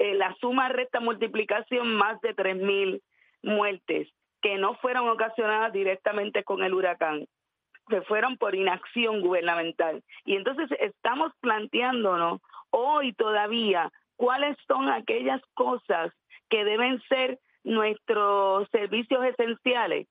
eh, 0.00 0.14
la 0.14 0.34
suma, 0.40 0.70
resta, 0.70 0.98
multiplicación, 0.98 1.94
más 1.94 2.18
de 2.22 2.32
tres 2.32 2.56
mil 2.56 3.02
muertes 3.42 4.08
que 4.40 4.56
no 4.56 4.74
fueron 4.76 5.06
ocasionadas 5.10 5.74
directamente 5.74 6.42
con 6.42 6.62
el 6.62 6.72
huracán. 6.72 7.26
se 7.90 8.00
fueron 8.02 8.38
por 8.38 8.54
inacción 8.54 9.20
gubernamental. 9.20 10.02
Y 10.24 10.36
entonces 10.36 10.70
estamos 10.80 11.32
planteándonos 11.40 12.40
hoy 12.70 13.12
todavía 13.12 13.90
cuáles 14.16 14.56
son 14.66 14.88
aquellas 14.88 15.42
cosas 15.52 16.12
que 16.48 16.64
deben 16.64 17.02
ser 17.08 17.38
nuestros 17.62 18.68
servicios 18.70 19.22
esenciales 19.24 20.06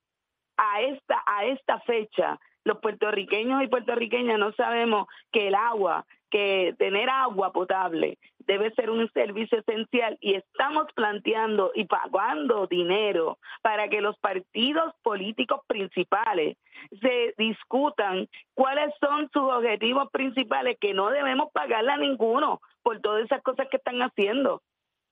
a 0.56 0.82
esta 0.82 1.20
a 1.26 1.46
esta 1.46 1.80
fecha 1.80 2.38
los 2.64 2.78
puertorriqueños 2.78 3.62
y 3.62 3.68
puertorriqueñas 3.68 4.38
no 4.38 4.52
sabemos 4.52 5.08
que 5.32 5.48
el 5.48 5.54
agua, 5.54 6.04
que 6.30 6.74
tener 6.78 7.08
agua 7.08 7.52
potable 7.52 8.18
debe 8.50 8.72
ser 8.72 8.90
un 8.90 9.08
servicio 9.12 9.60
esencial 9.60 10.18
y 10.20 10.34
estamos 10.34 10.88
planteando 10.96 11.70
y 11.72 11.84
pagando 11.84 12.66
dinero 12.66 13.38
para 13.62 13.88
que 13.88 14.00
los 14.00 14.18
partidos 14.18 14.92
políticos 15.04 15.60
principales 15.68 16.56
se 17.00 17.32
discutan 17.38 18.28
cuáles 18.54 18.92
son 18.98 19.30
sus 19.32 19.42
objetivos 19.42 20.10
principales 20.10 20.78
que 20.80 20.94
no 20.94 21.10
debemos 21.10 21.52
pagarle 21.52 21.92
a 21.92 21.96
ninguno 21.96 22.60
por 22.82 23.00
todas 23.00 23.24
esas 23.24 23.40
cosas 23.42 23.68
que 23.70 23.76
están 23.76 24.02
haciendo 24.02 24.62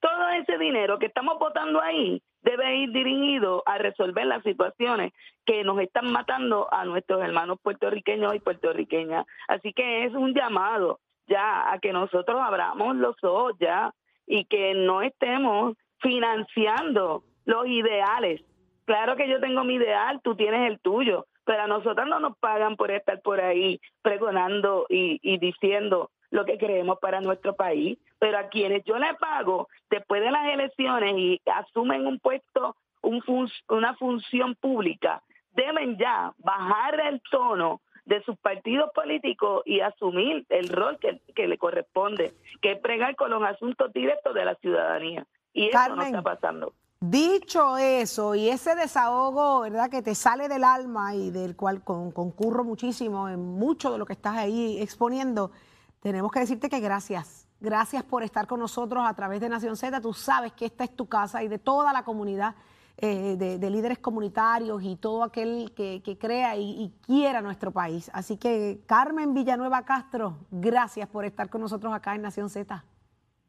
todo 0.00 0.28
ese 0.30 0.58
dinero 0.58 0.98
que 0.98 1.06
estamos 1.06 1.38
votando 1.38 1.80
ahí 1.80 2.22
debe 2.42 2.76
ir 2.76 2.92
dirigido 2.92 3.62
a 3.66 3.78
resolver 3.78 4.26
las 4.26 4.42
situaciones 4.42 5.12
que 5.44 5.62
nos 5.64 5.80
están 5.80 6.10
matando 6.12 6.72
a 6.72 6.84
nuestros 6.84 7.20
hermanos 7.22 7.58
puertorriqueños 7.62 8.34
y 8.34 8.38
puertorriqueñas. 8.38 9.26
Así 9.48 9.72
que 9.72 10.04
es 10.04 10.14
un 10.14 10.34
llamado 10.34 11.00
ya 11.28 11.72
a 11.72 11.78
que 11.78 11.92
nosotros 11.92 12.40
abramos 12.40 12.96
los 12.96 13.16
ojos 13.22 13.54
ya 13.60 13.92
y 14.26 14.44
que 14.44 14.74
no 14.74 15.02
estemos 15.02 15.76
financiando 16.00 17.22
los 17.44 17.66
ideales. 17.66 18.42
Claro 18.84 19.16
que 19.16 19.28
yo 19.28 19.40
tengo 19.40 19.64
mi 19.64 19.74
ideal, 19.74 20.20
tú 20.22 20.34
tienes 20.34 20.70
el 20.70 20.80
tuyo, 20.80 21.26
pero 21.44 21.62
a 21.62 21.66
nosotros 21.66 22.06
no 22.06 22.20
nos 22.20 22.36
pagan 22.38 22.76
por 22.76 22.90
estar 22.90 23.20
por 23.22 23.40
ahí 23.40 23.80
pregonando 24.02 24.86
y, 24.88 25.38
diciendo 25.38 26.10
lo 26.30 26.44
que 26.44 26.58
creemos 26.58 26.98
para 26.98 27.22
nuestro 27.22 27.54
país, 27.56 27.98
pero 28.18 28.38
a 28.38 28.48
quienes 28.48 28.84
yo 28.84 28.98
le 28.98 29.14
pago 29.14 29.68
después 29.88 30.22
de 30.22 30.30
las 30.30 30.46
elecciones 30.52 31.14
y 31.16 31.40
asumen 31.46 32.06
un 32.06 32.18
puesto, 32.18 32.76
un 33.00 33.22
una 33.68 33.94
función 33.94 34.54
pública, 34.56 35.22
deben 35.52 35.96
ya 35.96 36.32
bajar 36.38 37.00
el 37.00 37.22
tono 37.30 37.80
de 38.08 38.22
sus 38.22 38.38
partidos 38.38 38.90
políticos 38.94 39.62
y 39.66 39.80
asumir 39.80 40.46
el 40.48 40.68
rol 40.70 40.98
que, 40.98 41.20
que 41.36 41.46
le 41.46 41.58
corresponde, 41.58 42.32
que 42.62 42.72
es 42.72 42.80
pregar 42.80 43.14
con 43.16 43.30
los 43.30 43.42
asuntos 43.42 43.92
directos 43.92 44.34
de 44.34 44.44
la 44.46 44.54
ciudadanía. 44.56 45.26
Y 45.52 45.68
eso 45.68 45.94
no 45.94 46.02
está 46.02 46.22
pasando. 46.22 46.72
Dicho 47.00 47.76
eso, 47.76 48.34
y 48.34 48.48
ese 48.48 48.74
desahogo, 48.74 49.60
¿verdad?, 49.60 49.90
que 49.90 50.02
te 50.02 50.14
sale 50.14 50.48
del 50.48 50.64
alma 50.64 51.14
y 51.14 51.30
del 51.30 51.54
cual 51.54 51.84
concurro 51.84 52.64
muchísimo 52.64 53.28
en 53.28 53.40
mucho 53.40 53.92
de 53.92 53.98
lo 53.98 54.06
que 54.06 54.14
estás 54.14 54.36
ahí 54.36 54.80
exponiendo, 54.80 55.52
tenemos 56.00 56.32
que 56.32 56.40
decirte 56.40 56.70
que 56.70 56.80
gracias. 56.80 57.46
Gracias 57.60 58.04
por 58.04 58.22
estar 58.22 58.46
con 58.46 58.58
nosotros 58.60 59.04
a 59.06 59.14
través 59.14 59.40
de 59.40 59.48
Nación 59.48 59.76
Z. 59.76 60.00
Tú 60.00 60.14
sabes 60.14 60.52
que 60.52 60.64
esta 60.64 60.84
es 60.84 60.96
tu 60.96 61.08
casa 61.08 61.42
y 61.42 61.48
de 61.48 61.58
toda 61.58 61.92
la 61.92 62.04
comunidad 62.04 62.54
eh, 63.00 63.36
de, 63.36 63.70
líderes 63.70 63.98
comunitarios 63.98 64.82
y 64.82 64.96
todo 64.96 65.22
aquel 65.22 65.72
que, 65.74 66.18
crea 66.20 66.56
y, 66.56 66.92
quiera 67.06 67.40
nuestro 67.40 67.70
país. 67.70 68.10
Así 68.12 68.38
que 68.38 68.80
Carmen 68.86 69.34
Villanueva 69.34 69.84
Castro, 69.84 70.36
gracias 70.50 71.08
por 71.08 71.24
estar 71.24 71.48
con 71.48 71.60
nosotros 71.60 71.92
acá 71.94 72.14
en 72.14 72.22
Nación 72.22 72.50
Z. 72.50 72.84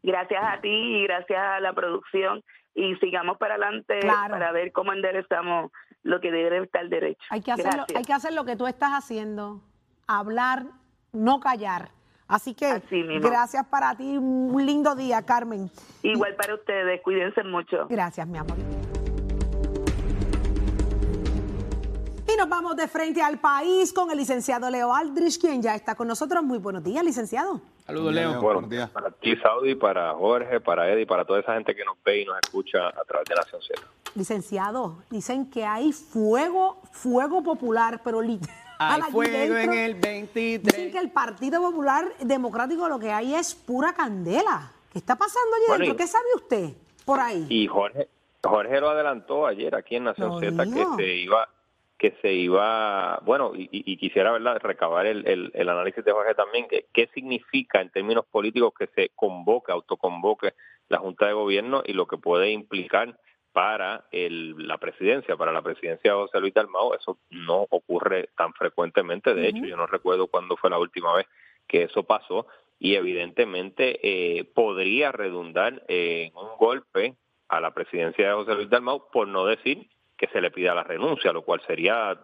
Gracias 0.01 0.43
a 0.43 0.61
ti 0.61 0.69
y 0.69 1.03
gracias 1.03 1.39
a 1.39 1.59
la 1.59 1.73
producción 1.73 2.43
y 2.73 2.95
sigamos 2.97 3.37
para 3.37 3.55
adelante 3.55 3.99
para 4.05 4.51
ver 4.51 4.71
cómo 4.71 4.93
enderezamos 4.93 5.71
lo 6.03 6.21
que 6.21 6.31
debe 6.31 6.63
estar 6.63 6.87
derecho. 6.87 7.21
Hay 7.29 7.41
que, 7.41 7.51
hacerlo, 7.51 7.85
hay 7.93 8.03
que 8.03 8.13
hacer 8.13 8.33
lo 8.33 8.45
que 8.45 8.55
tú 8.55 8.67
estás 8.67 8.91
haciendo, 8.91 9.61
hablar, 10.07 10.67
no 11.11 11.39
callar 11.39 11.89
Así 12.29 12.53
que 12.53 12.79
gracias 13.19 13.65
para 13.65 13.95
ti, 13.95 14.15
un 14.15 14.63
lindo 14.63 14.93
día, 14.93 15.25
Carmen. 15.25 15.71
Igual 16.03 16.35
para 16.35 16.53
ustedes, 16.53 17.01
cuídense 17.01 17.43
mucho. 17.43 17.87
Gracias, 17.89 18.27
mi 18.27 18.37
amor. 18.37 18.55
Nos 22.39 22.47
vamos 22.47 22.77
de 22.77 22.87
frente 22.87 23.21
al 23.21 23.37
país 23.37 23.91
con 23.91 24.09
el 24.11 24.17
licenciado 24.17 24.69
Leo 24.69 24.95
Aldrich, 24.95 25.41
quien 25.41 25.61
ya 25.61 25.75
está 25.75 25.95
con 25.95 26.07
nosotros. 26.07 26.41
Muy 26.41 26.57
buenos 26.57 26.81
días, 26.81 27.03
licenciado. 27.03 27.59
Saludos, 27.85 28.13
Leo. 28.13 28.39
Buenos 28.39 28.69
días. 28.69 28.89
Para 28.91 29.11
ti, 29.11 29.35
Saudi, 29.35 29.75
para 29.75 30.13
Jorge, 30.13 30.61
para 30.61 30.89
Eddie, 30.89 31.05
para 31.05 31.25
toda 31.25 31.41
esa 31.41 31.55
gente 31.55 31.75
que 31.75 31.83
nos 31.83 31.97
ve 32.01 32.21
y 32.21 32.25
nos 32.25 32.37
escucha 32.41 32.87
a 32.87 33.03
través 33.03 33.27
de 33.27 33.35
Nación 33.35 33.61
Z. 33.61 33.81
Licenciado, 34.15 35.03
dicen 35.09 35.49
que 35.49 35.65
hay 35.65 35.91
fuego, 35.91 36.81
fuego 36.93 37.43
popular, 37.43 37.99
pero 38.05 38.21
literal 38.21 38.55
hay 38.79 39.01
fuego 39.11 39.57
en 39.57 39.73
el 39.73 39.95
23. 39.95 40.63
Dicen 40.63 40.91
que 40.93 40.99
el 40.99 41.11
Partido 41.11 41.61
Popular 41.61 42.05
Democrático 42.21 42.87
lo 42.87 42.99
que 42.99 43.11
hay 43.11 43.35
es 43.35 43.53
pura 43.53 43.91
candela. 43.91 44.71
¿Qué 44.93 44.99
está 44.99 45.17
pasando 45.17 45.57
allí 45.57 45.77
dentro? 45.77 45.97
¿Qué 45.97 46.07
sabe 46.07 46.27
usted 46.37 46.69
por 47.03 47.19
ahí? 47.19 47.45
Y 47.49 47.67
Jorge, 47.67 48.07
Jorge 48.41 48.79
lo 48.79 48.91
adelantó 48.91 49.45
ayer 49.45 49.75
aquí 49.75 49.97
en 49.97 50.05
Nación 50.05 50.39
Z 50.39 50.63
que 50.63 50.85
se 50.95 51.15
iba 51.15 51.49
que 51.99 52.15
se 52.21 52.31
iba, 52.31 53.19
bueno, 53.25 53.51
y, 53.53 53.97
quisiera 53.97 54.31
verdad 54.31 54.57
recabar 54.63 55.05
el, 55.05 55.51
el, 55.53 55.69
análisis 55.69 56.03
de 56.03 56.13
Jorge 56.13 56.33
también, 56.33 56.65
que 56.69 56.85
qué 56.93 57.09
significa 57.13 57.81
en 57.81 57.89
términos 57.89 58.25
políticos 58.25 58.73
que 58.79 58.87
se 58.95 59.09
convoque, 59.15 59.73
autoconvoque 59.73 60.53
la 60.87 60.99
Junta 60.99 61.27
de 61.27 61.33
Gobierno 61.33 61.83
y 61.85 61.91
lo 61.91 62.07
que 62.07 62.17
puede 62.17 62.51
implicar 62.51 63.19
para 63.51 64.05
la 64.11 64.77
presidencia, 64.77 65.35
para 65.35 65.51
la 65.51 65.61
presidencia 65.61 66.11
de 66.11 66.17
José 66.17 66.39
Luis 66.39 66.53
Dalmao, 66.53 66.95
eso 66.95 67.19
no 67.31 67.65
ocurre 67.69 68.29
tan 68.37 68.53
frecuentemente. 68.53 69.33
De 69.33 69.49
hecho, 69.49 69.65
yo 69.65 69.75
no 69.75 69.85
recuerdo 69.85 70.27
cuándo 70.27 70.55
fue 70.55 70.69
la 70.69 70.79
última 70.79 71.13
vez 71.13 71.27
que 71.67 71.83
eso 71.83 72.03
pasó. 72.03 72.47
Y 72.79 72.95
evidentemente 72.95 73.99
eh, 74.01 74.45
podría 74.45 75.11
redundar 75.11 75.83
en 75.89 76.31
un 76.33 76.55
golpe 76.57 77.15
a 77.49 77.59
la 77.59 77.73
presidencia 77.73 78.27
de 78.27 78.33
José 78.33 78.55
Luis 78.55 78.69
Dalmau, 78.69 79.09
por 79.11 79.27
no 79.27 79.45
decir 79.45 79.89
que 80.19 80.27
se 80.27 80.41
le 80.41 80.51
pida 80.51 80.75
la 80.75 80.83
renuncia, 80.83 81.31
lo 81.31 81.43
cual 81.43 81.61
sería 81.65 82.19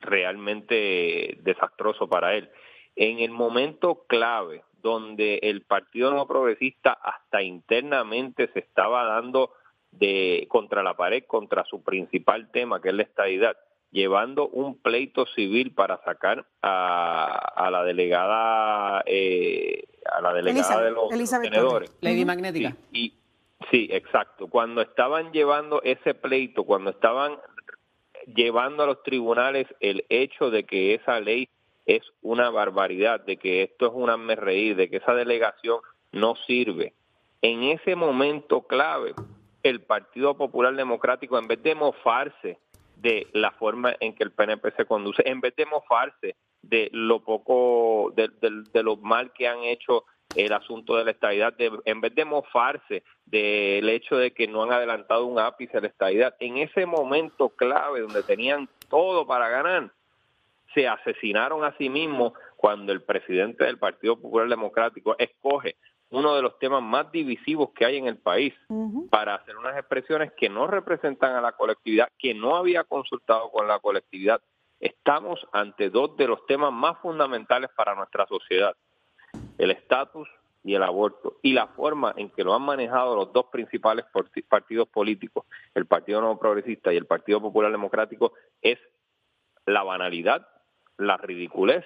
realmente 0.00 1.38
desastroso 1.42 2.08
para 2.08 2.34
él. 2.34 2.48
En 2.94 3.18
el 3.18 3.32
momento 3.32 4.04
clave 4.06 4.62
donde 4.80 5.40
el 5.42 5.62
Partido 5.62 6.12
No 6.12 6.26
Progresista 6.26 6.92
hasta 6.92 7.42
internamente 7.42 8.48
se 8.52 8.60
estaba 8.60 9.04
dando 9.04 9.52
de 9.90 10.46
contra 10.48 10.82
la 10.82 10.96
pared, 10.96 11.24
contra 11.26 11.64
su 11.64 11.82
principal 11.82 12.50
tema, 12.52 12.80
que 12.80 12.90
es 12.90 12.94
la 12.94 13.02
estadidad, 13.02 13.56
llevando 13.90 14.48
un 14.48 14.80
pleito 14.80 15.26
civil 15.26 15.74
para 15.74 16.02
sacar 16.04 16.46
a, 16.62 17.68
la 17.70 17.82
delegada 17.84 19.02
eh, 19.06 19.84
a 20.10 20.20
la 20.20 20.32
delegada 20.32 20.82
de 20.82 20.90
los 20.92 21.08
tenedores. 21.42 21.92
Lady 22.00 22.24
Magnética. 22.24 22.76
y, 22.92 23.19
sí, 23.70 23.88
exacto. 23.90 24.48
Cuando 24.48 24.82
estaban 24.82 25.32
llevando 25.32 25.82
ese 25.82 26.14
pleito, 26.14 26.64
cuando 26.64 26.90
estaban 26.90 27.38
llevando 28.26 28.82
a 28.82 28.86
los 28.86 29.02
tribunales 29.02 29.66
el 29.80 30.04
hecho 30.08 30.50
de 30.50 30.64
que 30.64 30.94
esa 30.94 31.20
ley 31.20 31.48
es 31.86 32.02
una 32.22 32.50
barbaridad, 32.50 33.20
de 33.20 33.36
que 33.36 33.62
esto 33.62 33.86
es 33.86 34.18
me 34.18 34.36
reír, 34.36 34.76
de 34.76 34.88
que 34.88 34.98
esa 34.98 35.14
delegación 35.14 35.80
no 36.12 36.36
sirve. 36.46 36.94
En 37.42 37.64
ese 37.64 37.96
momento 37.96 38.62
clave, 38.62 39.14
el 39.62 39.80
Partido 39.80 40.36
Popular 40.36 40.74
Democrático, 40.74 41.38
en 41.38 41.48
vez 41.48 41.62
de 41.62 41.74
mofarse 41.74 42.58
de 42.96 43.26
la 43.32 43.50
forma 43.52 43.94
en 44.00 44.14
que 44.14 44.24
el 44.24 44.30
PNP 44.30 44.72
se 44.76 44.84
conduce, 44.84 45.22
en 45.26 45.40
vez 45.40 45.56
de 45.56 45.66
mofarse 45.66 46.36
de 46.62 46.90
lo 46.92 47.24
poco, 47.24 48.12
de, 48.14 48.82
lo 48.82 48.96
mal 48.96 49.32
que 49.32 49.48
han 49.48 49.62
hecho 49.64 50.04
el 50.34 50.52
asunto 50.52 50.96
de 50.96 51.04
la 51.04 51.10
estadidad, 51.10 51.54
en 51.58 52.00
vez 52.00 52.14
de 52.14 52.24
mofarse 52.24 53.02
del 53.26 53.88
hecho 53.88 54.16
de 54.16 54.32
que 54.32 54.46
no 54.46 54.62
han 54.62 54.72
adelantado 54.72 55.26
un 55.26 55.38
ápice 55.38 55.78
a 55.78 55.80
la 55.80 55.88
estadidad, 55.88 56.34
en 56.40 56.58
ese 56.58 56.86
momento 56.86 57.50
clave 57.50 58.00
donde 58.00 58.22
tenían 58.22 58.68
todo 58.88 59.26
para 59.26 59.48
ganar, 59.48 59.90
se 60.74 60.86
asesinaron 60.86 61.64
a 61.64 61.76
sí 61.76 61.88
mismos 61.88 62.32
cuando 62.56 62.92
el 62.92 63.02
presidente 63.02 63.64
del 63.64 63.78
Partido 63.78 64.20
Popular 64.20 64.48
Democrático 64.48 65.16
escoge 65.18 65.76
uno 66.10 66.34
de 66.34 66.42
los 66.42 66.58
temas 66.58 66.82
más 66.82 67.10
divisivos 67.12 67.70
que 67.70 67.84
hay 67.84 67.96
en 67.96 68.06
el 68.06 68.18
país 68.18 68.52
para 69.10 69.36
hacer 69.36 69.56
unas 69.56 69.76
expresiones 69.76 70.32
que 70.36 70.48
no 70.48 70.66
representan 70.66 71.36
a 71.36 71.40
la 71.40 71.52
colectividad, 71.52 72.08
que 72.18 72.34
no 72.34 72.56
había 72.56 72.84
consultado 72.84 73.50
con 73.50 73.68
la 73.68 73.78
colectividad. 73.78 74.40
Estamos 74.80 75.46
ante 75.52 75.88
dos 75.88 76.16
de 76.16 76.26
los 76.26 76.44
temas 76.46 76.72
más 76.72 76.98
fundamentales 76.98 77.70
para 77.76 77.94
nuestra 77.94 78.26
sociedad, 78.26 78.74
el 79.60 79.70
estatus 79.70 80.28
y 80.64 80.74
el 80.74 80.82
aborto, 80.82 81.36
y 81.42 81.52
la 81.52 81.68
forma 81.68 82.12
en 82.16 82.30
que 82.30 82.44
lo 82.44 82.54
han 82.54 82.62
manejado 82.62 83.14
los 83.16 83.32
dos 83.32 83.46
principales 83.46 84.04
partidos 84.48 84.88
políticos, 84.88 85.44
el 85.74 85.86
Partido 85.86 86.20
Nuevo 86.20 86.38
Progresista 86.38 86.92
y 86.92 86.96
el 86.96 87.06
Partido 87.06 87.40
Popular 87.40 87.70
Democrático, 87.70 88.32
es 88.60 88.78
la 89.66 89.82
banalidad, 89.82 90.46
la 90.98 91.16
ridiculez 91.16 91.84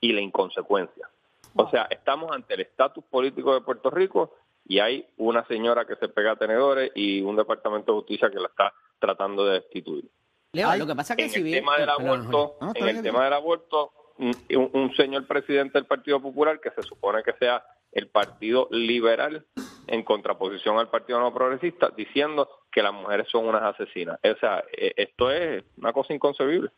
y 0.00 0.12
la 0.12 0.20
inconsecuencia. 0.20 1.08
O 1.56 1.68
sea, 1.70 1.86
estamos 1.90 2.30
ante 2.32 2.54
el 2.54 2.60
estatus 2.60 3.04
político 3.04 3.54
de 3.54 3.62
Puerto 3.62 3.90
Rico 3.90 4.34
y 4.68 4.78
hay 4.80 5.06
una 5.16 5.44
señora 5.46 5.86
que 5.86 5.96
se 5.96 6.08
pega 6.08 6.32
a 6.32 6.36
tenedores 6.36 6.90
y 6.94 7.20
un 7.22 7.36
departamento 7.36 7.92
de 7.92 7.98
justicia 7.98 8.30
que 8.30 8.40
la 8.40 8.48
está 8.48 8.72
tratando 8.98 9.44
de 9.44 9.54
destituir. 9.60 10.04
Leo, 10.52 10.74
lo 10.76 10.86
que 10.86 10.94
pasa 10.94 11.14
es 11.14 11.16
que 11.16 11.24
en 11.24 11.30
si 11.30 11.36
el 11.38 11.44
bien... 11.44 11.58
tema 11.60 11.78
del 11.78 11.88
aborto, 11.88 12.56
No, 12.60 12.72
en 12.74 12.86
el 12.86 12.92
bien. 12.92 13.02
tema 13.04 13.24
del 13.24 13.32
aborto, 13.32 13.92
un, 14.18 14.70
un 14.72 14.94
señor 14.94 15.26
presidente 15.26 15.78
del 15.78 15.86
Partido 15.86 16.20
Popular 16.20 16.60
que 16.60 16.70
se 16.70 16.82
supone 16.82 17.22
que 17.22 17.32
sea 17.34 17.64
el 17.92 18.08
Partido 18.08 18.68
Liberal 18.70 19.46
en 19.86 20.02
contraposición 20.02 20.78
al 20.78 20.90
Partido 20.90 21.20
No 21.20 21.32
Progresista, 21.32 21.90
diciendo 21.96 22.48
que 22.70 22.82
las 22.82 22.92
mujeres 22.92 23.28
son 23.30 23.46
unas 23.46 23.62
asesinas. 23.62 24.18
O 24.22 24.38
sea, 24.38 24.64
eh, 24.76 24.92
esto 24.96 25.30
es 25.30 25.64
una 25.78 25.92
cosa 25.92 26.12
inconcebible. 26.12 26.70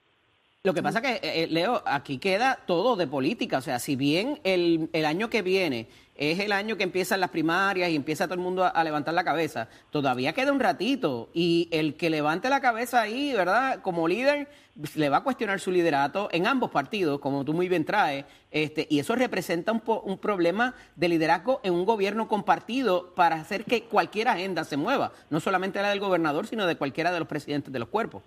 Lo 0.68 0.74
que 0.74 0.82
pasa 0.82 1.00
que, 1.00 1.12
eh, 1.12 1.20
eh, 1.22 1.46
Leo, 1.50 1.82
aquí 1.86 2.18
queda 2.18 2.58
todo 2.66 2.94
de 2.94 3.06
política. 3.06 3.56
O 3.56 3.62
sea, 3.62 3.78
si 3.78 3.96
bien 3.96 4.38
el, 4.44 4.90
el 4.92 5.06
año 5.06 5.30
que 5.30 5.40
viene 5.40 5.88
es 6.14 6.40
el 6.40 6.52
año 6.52 6.76
que 6.76 6.82
empiezan 6.82 7.20
las 7.20 7.30
primarias 7.30 7.88
y 7.88 7.96
empieza 7.96 8.26
todo 8.26 8.34
el 8.34 8.40
mundo 8.40 8.64
a, 8.64 8.68
a 8.68 8.84
levantar 8.84 9.14
la 9.14 9.24
cabeza, 9.24 9.68
todavía 9.90 10.34
queda 10.34 10.52
un 10.52 10.60
ratito. 10.60 11.30
Y 11.32 11.68
el 11.70 11.94
que 11.94 12.10
levante 12.10 12.50
la 12.50 12.60
cabeza 12.60 13.00
ahí, 13.00 13.32
¿verdad? 13.32 13.80
Como 13.80 14.06
líder, 14.08 14.48
le 14.94 15.08
va 15.08 15.18
a 15.18 15.22
cuestionar 15.22 15.58
su 15.58 15.70
liderato 15.70 16.28
en 16.32 16.46
ambos 16.46 16.70
partidos, 16.70 17.18
como 17.18 17.44
tú 17.46 17.54
muy 17.54 17.68
bien 17.68 17.86
traes. 17.86 18.26
Este, 18.50 18.86
y 18.90 18.98
eso 18.98 19.14
representa 19.14 19.72
un, 19.72 19.80
po- 19.80 20.02
un 20.04 20.18
problema 20.18 20.74
de 20.96 21.08
liderazgo 21.08 21.60
en 21.62 21.72
un 21.72 21.86
gobierno 21.86 22.28
compartido 22.28 23.14
para 23.14 23.36
hacer 23.36 23.64
que 23.64 23.84
cualquier 23.84 24.28
agenda 24.28 24.64
se 24.64 24.76
mueva. 24.76 25.12
No 25.30 25.40
solamente 25.40 25.80
la 25.80 25.88
del 25.88 26.00
gobernador, 26.00 26.46
sino 26.46 26.66
de 26.66 26.76
cualquiera 26.76 27.10
de 27.10 27.20
los 27.20 27.28
presidentes 27.28 27.72
de 27.72 27.78
los 27.78 27.88
cuerpos. 27.88 28.22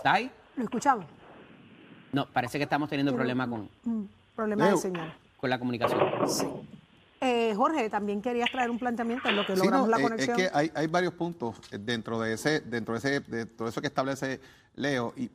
¿Está 0.00 0.14
ahí? 0.14 0.30
¿Lo 0.56 0.64
escuchamos? 0.64 1.04
No, 2.10 2.26
parece 2.26 2.56
que 2.56 2.64
estamos 2.64 2.88
teniendo 2.88 3.14
problemas 3.14 3.48
con, 3.48 3.68
Problema 4.34 4.64
Leo. 4.64 4.76
de 4.76 4.80
señal. 4.80 5.14
con 5.36 5.50
la 5.50 5.58
comunicación. 5.58 6.00
Sí. 6.26 6.46
Eh, 7.20 7.52
Jorge, 7.54 7.90
también 7.90 8.22
querías 8.22 8.50
traer 8.50 8.70
un 8.70 8.78
planteamiento 8.78 9.28
en 9.28 9.36
lo 9.36 9.44
que 9.44 9.54
Sí, 9.54 9.58
logramos 9.58 9.88
no, 9.88 9.90
la 9.90 9.98
eh, 9.98 10.02
conexión. 10.02 10.40
Es 10.40 10.48
que 10.48 10.56
hay, 10.56 10.72
hay 10.74 10.86
varios 10.86 11.12
puntos 11.12 11.60
dentro 11.70 12.18
de 12.18 12.32
ese, 12.32 12.60
dentro 12.60 12.94
de 12.94 12.98
ese, 12.98 13.20
de 13.20 13.44
todo 13.44 13.68
eso 13.68 13.82
que 13.82 13.88
establece 13.88 14.40
Leo. 14.74 15.12
Y 15.18 15.30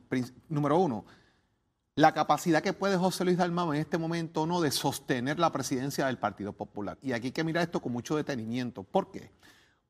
número 0.48 0.78
uno, 0.78 1.04
la 1.94 2.12
capacidad 2.12 2.60
que 2.60 2.72
puede 2.72 2.96
José 2.96 3.24
Luis 3.24 3.38
Dalmau 3.38 3.72
en 3.72 3.78
este 3.78 3.98
momento 3.98 4.48
no 4.48 4.60
de 4.60 4.72
sostener 4.72 5.38
la 5.38 5.52
presidencia 5.52 6.06
del 6.06 6.18
Partido 6.18 6.52
Popular. 6.52 6.98
Y 7.02 7.12
aquí 7.12 7.28
hay 7.28 7.32
que 7.32 7.44
mirar 7.44 7.62
esto 7.62 7.80
con 7.80 7.92
mucho 7.92 8.16
detenimiento. 8.16 8.82
¿Por 8.82 9.12
qué? 9.12 9.30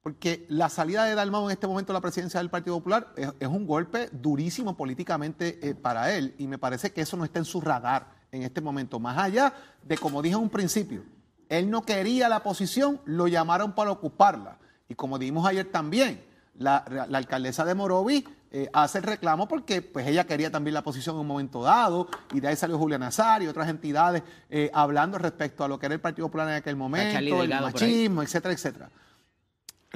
Porque 0.06 0.46
la 0.50 0.68
salida 0.68 1.02
de 1.02 1.16
Dalmau 1.16 1.46
en 1.46 1.50
este 1.50 1.66
momento 1.66 1.92
de 1.92 1.96
la 1.96 2.00
presidencia 2.00 2.38
del 2.38 2.48
Partido 2.48 2.76
Popular 2.76 3.08
es, 3.16 3.28
es 3.40 3.48
un 3.48 3.66
golpe 3.66 4.08
durísimo 4.12 4.76
políticamente 4.76 5.58
eh, 5.60 5.75
para 5.75 6.14
él 6.14 6.32
y 6.38 6.46
me 6.46 6.58
parece 6.58 6.92
que 6.92 7.00
eso 7.00 7.16
no 7.16 7.25
está 7.25 7.40
en 7.40 7.44
su 7.44 7.60
radar 7.60 8.06
en 8.30 8.44
este 8.44 8.60
momento. 8.60 9.00
Más 9.00 9.18
allá 9.18 9.52
de, 9.82 9.98
como 9.98 10.22
dije 10.22 10.36
en 10.36 10.42
un 10.42 10.48
principio, 10.48 11.02
él 11.48 11.68
no 11.68 11.82
quería 11.82 12.28
la 12.28 12.44
posición, 12.44 13.00
lo 13.04 13.26
llamaron 13.26 13.72
para 13.72 13.90
ocuparla. 13.90 14.58
Y 14.88 14.94
como 14.94 15.18
dijimos 15.18 15.44
ayer 15.44 15.72
también, 15.72 16.22
la, 16.56 16.84
la 17.08 17.18
alcaldesa 17.18 17.64
de 17.64 17.75
Morovi 17.75 18.25
eh, 18.52 18.70
hace 18.72 18.98
el 18.98 19.04
reclamo 19.04 19.48
porque 19.48 19.82
pues 19.82 20.06
ella 20.06 20.25
quería 20.25 20.52
también 20.52 20.75
la 20.75 20.84
posición 20.84 21.16
en 21.16 21.22
un 21.22 21.26
momento 21.26 21.64
dado 21.64 22.06
y 22.32 22.38
de 22.38 22.46
ahí 22.46 22.54
salió 22.54 22.78
Julián 22.78 23.00
Nazario 23.00 23.48
y 23.48 23.50
otras 23.50 23.68
entidades 23.68 24.22
eh, 24.50 24.70
hablando 24.72 25.18
respecto 25.18 25.64
a 25.64 25.68
lo 25.68 25.80
que 25.80 25.86
era 25.86 25.96
el 25.96 26.00
Partido 26.00 26.28
Popular 26.28 26.46
en 26.46 26.54
aquel 26.54 26.76
momento, 26.76 27.42
el 27.42 27.50
machismo, 27.50 28.22
etcétera, 28.22 28.54
etcétera. 28.54 28.88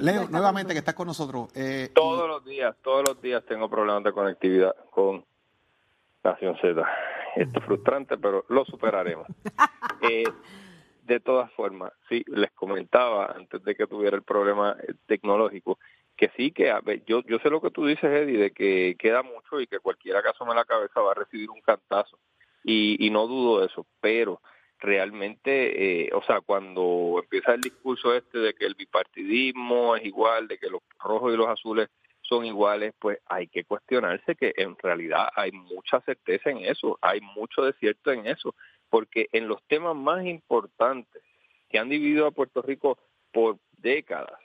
Leo, 0.01 0.27
nuevamente 0.29 0.73
que 0.73 0.79
estás 0.79 0.95
con 0.95 1.07
nosotros. 1.07 1.49
eh, 1.55 1.89
Todos 1.93 2.27
los 2.27 2.43
días, 2.45 2.75
todos 2.83 3.07
los 3.07 3.21
días 3.21 3.43
tengo 3.45 3.69
problemas 3.69 4.03
de 4.03 4.11
conectividad 4.11 4.75
con 4.89 5.23
Nación 6.23 6.57
Z. 6.61 6.83
Esto 7.35 7.59
es 7.59 7.65
frustrante, 7.65 8.17
pero 8.17 8.45
lo 8.49 8.65
superaremos. 8.65 9.27
Eh, 10.03 10.23
de 11.03 11.19
todas 11.19 11.51
formas, 11.53 11.91
sí, 12.09 12.23
les 12.27 12.51
comentaba 12.53 13.27
antes 13.35 13.63
de 13.63 13.75
que 13.75 13.85
tuviera 13.85 14.15
el 14.17 14.23
problema 14.23 14.75
eh, 14.81 14.93
tecnológico, 15.05 15.77
que 16.17 16.31
sí, 16.35 16.51
que 16.51 16.71
a 16.71 16.79
ver, 16.81 17.03
yo, 17.05 17.21
yo 17.27 17.37
sé 17.37 17.51
lo 17.51 17.61
que 17.61 17.69
tú 17.69 17.85
dices, 17.85 18.03
Eddie, 18.05 18.39
de 18.39 18.49
que 18.51 18.95
queda 18.97 19.21
mucho 19.21 19.61
y 19.61 19.67
que 19.67 19.77
cualquiera 19.79 20.23
que 20.23 20.29
asome 20.29 20.55
la 20.55 20.65
cabeza 20.65 21.01
va 21.01 21.11
a 21.11 21.15
recibir 21.15 21.51
un 21.51 21.61
cantazo. 21.61 22.17
Y, 22.63 23.05
y 23.05 23.11
no 23.11 23.27
dudo 23.27 23.59
de 23.59 23.67
eso, 23.67 23.85
pero 23.99 24.41
realmente, 24.81 26.05
eh, 26.05 26.09
o 26.13 26.21
sea, 26.23 26.41
cuando 26.41 27.19
empieza 27.23 27.53
el 27.53 27.61
discurso 27.61 28.13
este 28.15 28.39
de 28.39 28.53
que 28.53 28.65
el 28.65 28.75
bipartidismo 28.75 29.95
es 29.95 30.03
igual, 30.05 30.47
de 30.47 30.57
que 30.57 30.69
los 30.69 30.81
rojos 30.99 31.33
y 31.33 31.37
los 31.37 31.47
azules 31.47 31.87
son 32.21 32.45
iguales, 32.45 32.93
pues 32.99 33.19
hay 33.27 33.47
que 33.47 33.63
cuestionarse 33.63 34.35
que 34.35 34.53
en 34.57 34.75
realidad 34.77 35.29
hay 35.35 35.51
mucha 35.51 36.01
certeza 36.01 36.49
en 36.49 36.59
eso, 36.59 36.97
hay 37.01 37.21
mucho 37.21 37.61
desierto 37.63 38.11
en 38.11 38.25
eso, 38.25 38.55
porque 38.89 39.27
en 39.31 39.47
los 39.47 39.61
temas 39.67 39.95
más 39.95 40.25
importantes 40.25 41.21
que 41.69 41.77
han 41.79 41.89
dividido 41.89 42.25
a 42.27 42.31
Puerto 42.31 42.61
Rico 42.61 42.97
por 43.31 43.57
décadas, 43.77 44.39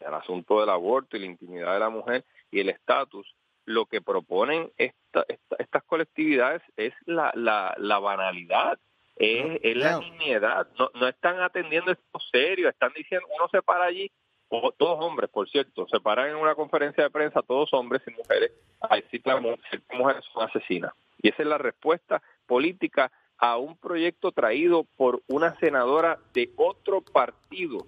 el 0.00 0.14
asunto 0.14 0.60
del 0.60 0.70
aborto 0.70 1.16
y 1.16 1.20
la 1.20 1.26
intimidad 1.26 1.72
de 1.74 1.80
la 1.80 1.90
mujer 1.90 2.24
y 2.50 2.60
el 2.60 2.68
estatus, 2.68 3.34
lo 3.64 3.86
que 3.86 4.00
proponen 4.02 4.70
esta, 4.76 5.24
esta- 5.28 5.56
estas 5.58 5.82
colectividades 5.84 6.62
es 6.76 6.92
la, 7.06 7.32
la, 7.34 7.74
la 7.78 7.98
banalidad, 7.98 8.78
es, 9.16 9.60
es 9.62 9.76
la 9.76 9.98
nimiedad, 10.00 10.66
no, 10.78 10.90
no 10.94 11.08
están 11.08 11.40
atendiendo 11.40 11.92
esto 11.92 12.18
serio, 12.32 12.68
están 12.68 12.92
diciendo, 12.94 13.26
uno 13.36 13.48
se 13.48 13.62
para 13.62 13.84
allí, 13.84 14.10
o- 14.48 14.72
todos 14.72 14.98
hombres, 15.04 15.30
por 15.30 15.48
cierto, 15.48 15.86
se 15.88 16.00
paran 16.00 16.30
en 16.30 16.36
una 16.36 16.54
conferencia 16.54 17.04
de 17.04 17.10
prensa, 17.10 17.42
todos 17.42 17.72
hombres 17.72 18.02
y 18.06 18.10
mujeres, 18.12 18.52
a 18.80 18.96
decir 18.96 19.22
que 19.22 19.30
las 19.30 19.40
mujeres 19.40 20.24
son 20.32 20.42
asesinas. 20.48 20.92
Y 21.22 21.28
esa 21.28 21.42
es 21.42 21.48
la 21.48 21.58
respuesta 21.58 22.22
política 22.46 23.10
a 23.38 23.56
un 23.56 23.76
proyecto 23.76 24.30
traído 24.32 24.84
por 24.96 25.22
una 25.28 25.54
senadora 25.58 26.18
de 26.34 26.50
otro 26.56 27.00
partido, 27.00 27.86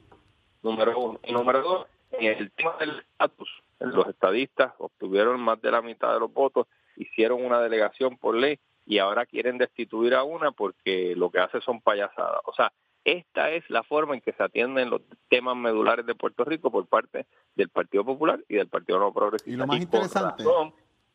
número 0.62 0.99
uno. 0.99 1.21
Y 1.25 1.33
número 1.33 1.62
dos, 1.62 1.87
en 2.12 2.33
el 2.39 2.51
tema 2.53 2.77
del 2.79 2.99
estatus, 3.01 3.49
los 3.79 4.07
estadistas 4.09 4.73
obtuvieron 4.79 5.39
más 5.41 5.61
de 5.61 5.71
la 5.71 5.83
mitad 5.83 6.12
de 6.15 6.21
los 6.21 6.33
votos, 6.33 6.67
hicieron 6.97 7.45
una 7.45 7.61
delegación 7.61 8.17
por 8.17 8.35
ley 8.35 8.59
y 8.87 8.99
ahora 8.99 9.27
quieren 9.27 9.59
destituir 9.59 10.14
a 10.14 10.22
una 10.22 10.53
porque 10.53 11.14
lo 11.16 11.31
que 11.31 11.40
hace 11.40 11.61
son 11.61 11.81
payasadas. 11.81 12.40
O 12.44 12.55
sea, 12.55 12.72
esta 13.05 13.51
es 13.51 13.68
la 13.68 13.83
forma 13.83 14.14
en 14.14 14.20
que 14.20 14.33
se 14.33 14.42
atienden 14.42 14.90
los 14.90 15.03
temas 15.29 15.57
medulares 15.57 16.07
de 16.07 16.14
Puerto 16.14 16.44
Rico 16.44 16.70
por 16.70 16.87
parte 16.87 17.27
del 17.55 17.68
Partido 17.68 18.05
Popular 18.05 18.40
y 18.49 18.55
del 18.57 18.68
Partido 18.68 18.99
No 18.99 19.12
Progresista. 19.12 19.51
Y 19.51 19.57
lo 19.57 19.66
más 19.66 19.81
interesante- 19.81 20.42
razón, 20.44 20.72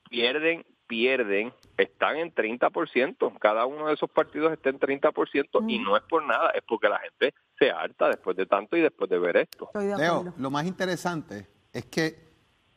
pierden, 0.10 0.66
pierden, 0.88 1.54
están 1.78 2.18
en 2.18 2.34
30%, 2.34 3.38
cada 3.40 3.66
uno 3.66 3.88
de 3.88 3.94
esos 3.94 4.10
partidos 4.10 4.52
está 4.52 4.70
en 4.70 4.80
30% 4.80 5.64
y 5.70 5.80
no 5.80 5.96
es 5.96 6.04
por 6.04 6.26
nada, 6.26 6.50
es 6.52 6.62
porque 6.68 6.90
la 6.90 7.00
gente 7.00 7.34
se 7.58 7.72
harta 7.72 8.10
después 8.10 8.36
de 8.36 8.46
tanto 8.46 8.76
y 8.76 8.82
después 8.82 9.10
de 9.10 9.18
ver 9.18 9.38
esto. 9.38 9.66
Estoy 9.68 9.86
de 9.88 9.98
Leo, 9.98 10.34
lo 10.38 10.50
más 10.52 10.66
interesante 10.66 11.48
es 11.72 11.86
que, 11.86 12.31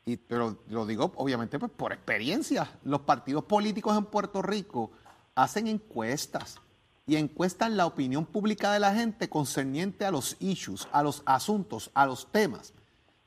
y, 0.06 0.16
pero 0.16 0.58
lo 0.68 0.86
digo 0.86 1.12
obviamente 1.16 1.58
pues, 1.58 1.72
por 1.72 1.92
experiencia, 1.92 2.70
los 2.84 3.00
partidos 3.00 3.44
políticos 3.44 3.96
en 3.96 4.04
Puerto 4.04 4.42
Rico 4.42 4.90
hacen 5.34 5.66
encuestas 5.66 6.60
y 7.06 7.16
encuestan 7.16 7.76
la 7.76 7.86
opinión 7.86 8.24
pública 8.24 8.72
de 8.72 8.80
la 8.80 8.94
gente 8.94 9.28
concerniente 9.28 10.04
a 10.04 10.10
los 10.10 10.36
issues, 10.40 10.88
a 10.92 11.02
los 11.02 11.22
asuntos, 11.26 11.90
a 11.94 12.06
los 12.06 12.30
temas. 12.30 12.72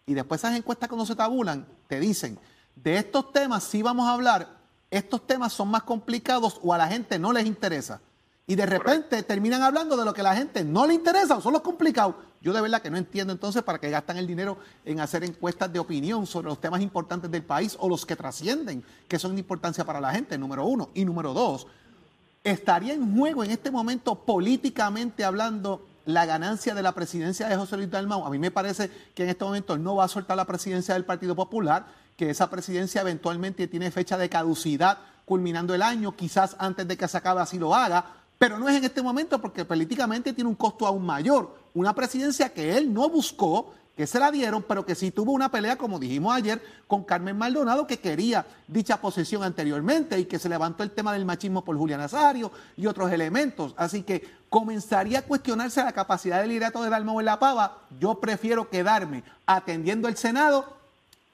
Y 0.06 0.14
después 0.14 0.42
esas 0.42 0.56
encuestas 0.56 0.90
cuando 0.90 1.06
se 1.06 1.16
tabulan, 1.16 1.68
te 1.88 2.00
dicen, 2.00 2.40
de 2.76 2.98
estos 2.98 3.32
temas 3.32 3.64
sí 3.64 3.82
vamos 3.82 4.08
a 4.08 4.14
hablar, 4.14 4.58
estos 4.90 5.26
temas 5.28 5.54
son 5.54 5.70
más 5.70 5.84
complicados 5.84 6.60
o 6.64 6.74
a 6.74 6.78
la 6.78 6.88
gente 6.88 7.20
no 7.20 7.34
les 7.34 7.46
interesa. 7.46 8.02
Y 8.48 8.56
de 8.56 8.66
repente 8.66 9.22
terminan 9.24 9.62
hablando 9.62 9.98
de 9.98 10.06
lo 10.06 10.14
que 10.14 10.22
a 10.22 10.26
la 10.26 10.36
gente 10.36 10.64
no 10.64 10.88
le 10.88 10.94
interesa 10.94 11.38
o 11.38 11.42
son 11.42 11.54
los 11.54 11.62
complicados. 11.62 12.16
Yo 12.42 12.54
de 12.54 12.62
verdad 12.62 12.82
que 12.82 12.90
no 12.90 12.98
entiendo 12.98 13.34
entonces 13.34 13.64
para 13.64 13.80
qué 13.80 13.90
gastan 13.90 14.18
el 14.18 14.28
dinero 14.28 14.58
en 14.86 15.00
hacer 15.00 15.24
encuestas 15.24 15.72
de 15.72 15.80
opinión 15.80 16.26
sobre 16.28 16.50
los 16.50 16.62
temas 16.62 16.82
importantes 16.82 17.32
del 17.32 17.44
país 17.44 17.76
o 17.80 17.90
los 17.90 18.06
que 18.06 18.16
trascienden, 18.16 18.84
que 19.08 19.20
son 19.20 19.34
de 19.36 19.40
importancia 19.40 19.86
para 19.86 20.00
la 20.00 20.12
gente, 20.12 20.38
número 20.38 20.66
uno. 20.66 20.90
Y 20.94 21.04
número 21.04 21.34
dos, 21.34 21.68
estaría 22.44 22.94
en 22.94 23.18
juego 23.18 23.44
en 23.44 23.52
este 23.52 23.72
momento 23.72 24.16
políticamente 24.16 25.26
hablando 25.26 25.86
la 26.06 26.26
ganancia 26.26 26.74
de 26.74 26.82
la 26.82 26.94
presidencia 26.94 27.50
de 27.50 27.56
José 27.58 27.76
Luis 27.76 27.92
Dalmau. 27.92 28.26
A 28.26 28.30
mí 28.30 28.40
me 28.40 28.52
parece 28.52 28.90
que 29.14 29.24
en 29.24 29.30
este 29.30 29.44
momento 29.44 29.78
no 29.78 29.96
va 29.96 30.06
a 30.06 30.08
soltar 30.08 30.38
la 30.38 30.46
presidencia 30.46 30.94
del 30.94 31.04
Partido 31.04 31.36
Popular, 31.36 31.86
que 32.16 32.30
esa 32.30 32.50
presidencia 32.50 33.02
eventualmente 33.02 33.68
tiene 33.68 33.92
fecha 33.92 34.18
de 34.18 34.30
caducidad 34.30 35.00
culminando 35.26 35.76
el 35.76 35.82
año, 35.82 36.16
quizás 36.16 36.56
antes 36.58 36.88
de 36.88 36.96
que 36.96 37.08
se 37.08 37.18
acabe 37.18 37.42
así 37.42 37.60
lo 37.60 37.76
haga, 37.76 38.06
pero 38.38 38.58
no 38.58 38.70
es 38.70 38.78
en 38.78 38.86
este 38.86 39.02
momento 39.02 39.42
porque 39.42 39.66
políticamente 39.66 40.32
tiene 40.32 40.50
un 40.50 40.56
costo 40.56 40.88
aún 40.88 41.06
mayor. 41.06 41.54
Una 41.78 41.94
presidencia 41.94 42.50
que 42.50 42.76
él 42.76 42.92
no 42.92 43.08
buscó, 43.08 43.72
que 43.96 44.08
se 44.08 44.20
la 44.20 44.32
dieron, 44.32 44.64
pero 44.64 44.84
que 44.84 44.96
sí 44.96 45.12
tuvo 45.12 45.32
una 45.32 45.52
pelea, 45.52 45.78
como 45.78 46.00
dijimos 46.00 46.36
ayer, 46.36 46.60
con 46.88 47.04
Carmen 47.04 47.38
Maldonado, 47.38 47.86
que 47.86 48.00
quería 48.00 48.48
dicha 48.68 49.00
posesión 49.00 49.44
anteriormente 49.44 50.20
y 50.20 50.26
que 50.26 50.40
se 50.40 50.50
levantó 50.50 50.82
el 50.82 50.90
tema 50.90 51.14
del 51.14 51.24
machismo 51.24 51.64
por 51.64 51.78
Julián 51.78 52.00
Nazario 52.00 52.52
y 52.78 52.88
otros 52.88 53.12
elementos. 53.12 53.76
Así 53.78 54.02
que 54.02 54.28
comenzaría 54.50 55.20
a 55.20 55.22
cuestionarse 55.22 55.84
la 55.84 55.92
capacidad 55.92 56.40
del 56.40 56.50
liderato 56.50 56.82
de 56.82 56.90
Dalmau 56.90 57.20
en 57.20 57.28
la 57.28 57.38
pava. 57.38 57.84
Yo 58.00 58.20
prefiero 58.20 58.72
quedarme 58.72 59.24
atendiendo 59.46 60.08
el 60.08 60.18
Senado 60.18 60.78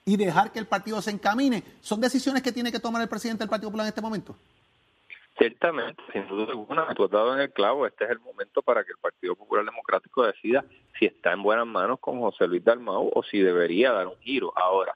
y 0.03 0.17
dejar 0.17 0.51
que 0.51 0.59
el 0.59 0.67
partido 0.67 1.01
se 1.01 1.11
encamine. 1.11 1.63
¿Son 1.79 2.01
decisiones 2.01 2.43
que 2.43 2.51
tiene 2.51 2.69
que 2.69 2.81
tomar 2.81 3.01
el 3.01 3.07
presidente 3.07 3.43
del 3.43 3.49
Partido 3.49 3.69
Popular 3.69 3.85
en 3.85 3.91
este 3.91 4.01
momento? 4.01 4.35
Ciertamente, 5.37 6.01
sin 6.11 6.27
duda 6.27 6.51
alguna, 6.51 6.93
tú 6.93 7.05
has 7.05 7.11
dado 7.11 7.33
en 7.33 7.41
el 7.41 7.51
clavo, 7.51 7.87
este 7.87 8.05
es 8.05 8.11
el 8.11 8.19
momento 8.19 8.61
para 8.61 8.83
que 8.83 8.91
el 8.91 8.97
Partido 8.99 9.35
Popular 9.35 9.65
Democrático 9.65 10.25
decida 10.25 10.63
si 10.99 11.05
está 11.05 11.33
en 11.33 11.41
buenas 11.41 11.65
manos 11.65 11.99
con 11.99 12.19
José 12.19 12.47
Luis 12.47 12.63
Dalmau 12.63 13.09
o 13.13 13.23
si 13.23 13.39
debería 13.39 13.91
dar 13.91 14.07
un 14.07 14.17
giro. 14.19 14.53
Ahora, 14.55 14.95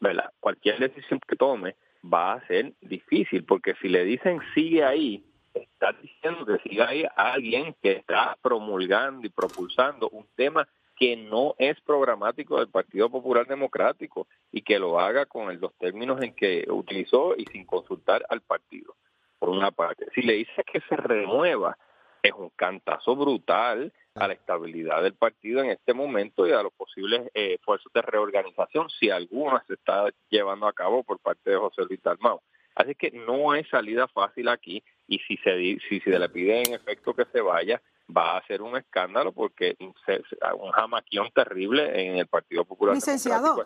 ¿verdad? 0.00 0.32
Cualquier 0.40 0.80
decisión 0.80 1.20
que 1.26 1.36
tome 1.36 1.76
va 2.12 2.34
a 2.34 2.46
ser 2.48 2.72
difícil, 2.80 3.44
porque 3.44 3.74
si 3.80 3.88
le 3.88 4.04
dicen 4.04 4.40
sigue 4.52 4.82
ahí, 4.82 5.24
está 5.54 5.92
diciendo 5.92 6.44
que 6.44 6.58
sigue 6.68 6.82
ahí 6.82 7.04
alguien 7.14 7.76
que 7.80 7.92
está 7.92 8.36
promulgando 8.42 9.26
y 9.26 9.30
propulsando 9.30 10.08
un 10.08 10.26
tema 10.34 10.66
que 10.96 11.16
no 11.16 11.54
es 11.58 11.80
programático 11.80 12.58
del 12.58 12.68
Partido 12.68 13.10
Popular 13.10 13.46
Democrático 13.46 14.26
y 14.50 14.62
que 14.62 14.78
lo 14.78 14.98
haga 14.98 15.26
con 15.26 15.58
los 15.60 15.74
términos 15.74 16.20
en 16.22 16.34
que 16.34 16.66
utilizó 16.68 17.34
y 17.36 17.44
sin 17.46 17.64
consultar 17.64 18.24
al 18.28 18.40
partido, 18.40 18.94
por 19.42 19.50
una 19.50 19.72
parte. 19.72 20.06
Si 20.14 20.22
le 20.22 20.34
dice 20.34 20.62
que 20.72 20.80
se 20.88 20.94
remueva, 20.94 21.76
es 22.22 22.30
un 22.30 22.50
cantazo 22.50 23.16
brutal 23.16 23.92
a 24.14 24.28
la 24.28 24.34
estabilidad 24.34 25.02
del 25.02 25.14
partido 25.14 25.64
en 25.64 25.70
este 25.70 25.94
momento 25.94 26.46
y 26.46 26.52
a 26.52 26.62
los 26.62 26.72
posibles 26.74 27.22
eh, 27.34 27.54
esfuerzos 27.54 27.92
de 27.92 28.02
reorganización, 28.02 28.88
si 28.88 29.10
alguna 29.10 29.64
se 29.66 29.74
está 29.74 30.04
llevando 30.30 30.68
a 30.68 30.72
cabo 30.72 31.02
por 31.02 31.18
parte 31.18 31.50
de 31.50 31.56
José 31.56 31.82
Luis 31.88 32.00
Dalmau. 32.04 32.40
Así 32.76 32.94
que 32.94 33.10
no 33.10 33.50
hay 33.50 33.64
salida 33.64 34.06
fácil 34.06 34.46
aquí 34.46 34.80
y 35.08 35.18
si 35.18 35.36
se, 35.38 35.56
si 35.88 35.98
se 35.98 36.16
le 36.20 36.28
pide 36.28 36.62
en 36.62 36.74
efecto 36.74 37.12
que 37.12 37.24
se 37.32 37.40
vaya, 37.40 37.82
va 38.14 38.36
a 38.36 38.46
ser 38.46 38.62
un 38.62 38.76
escándalo 38.76 39.32
porque 39.32 39.76
se, 40.06 40.22
un 40.58 40.70
jamaquión 40.72 41.28
terrible 41.34 42.06
en 42.06 42.18
el 42.18 42.26
Partido 42.26 42.64
Popular. 42.64 42.94
Licenciado, 42.94 43.64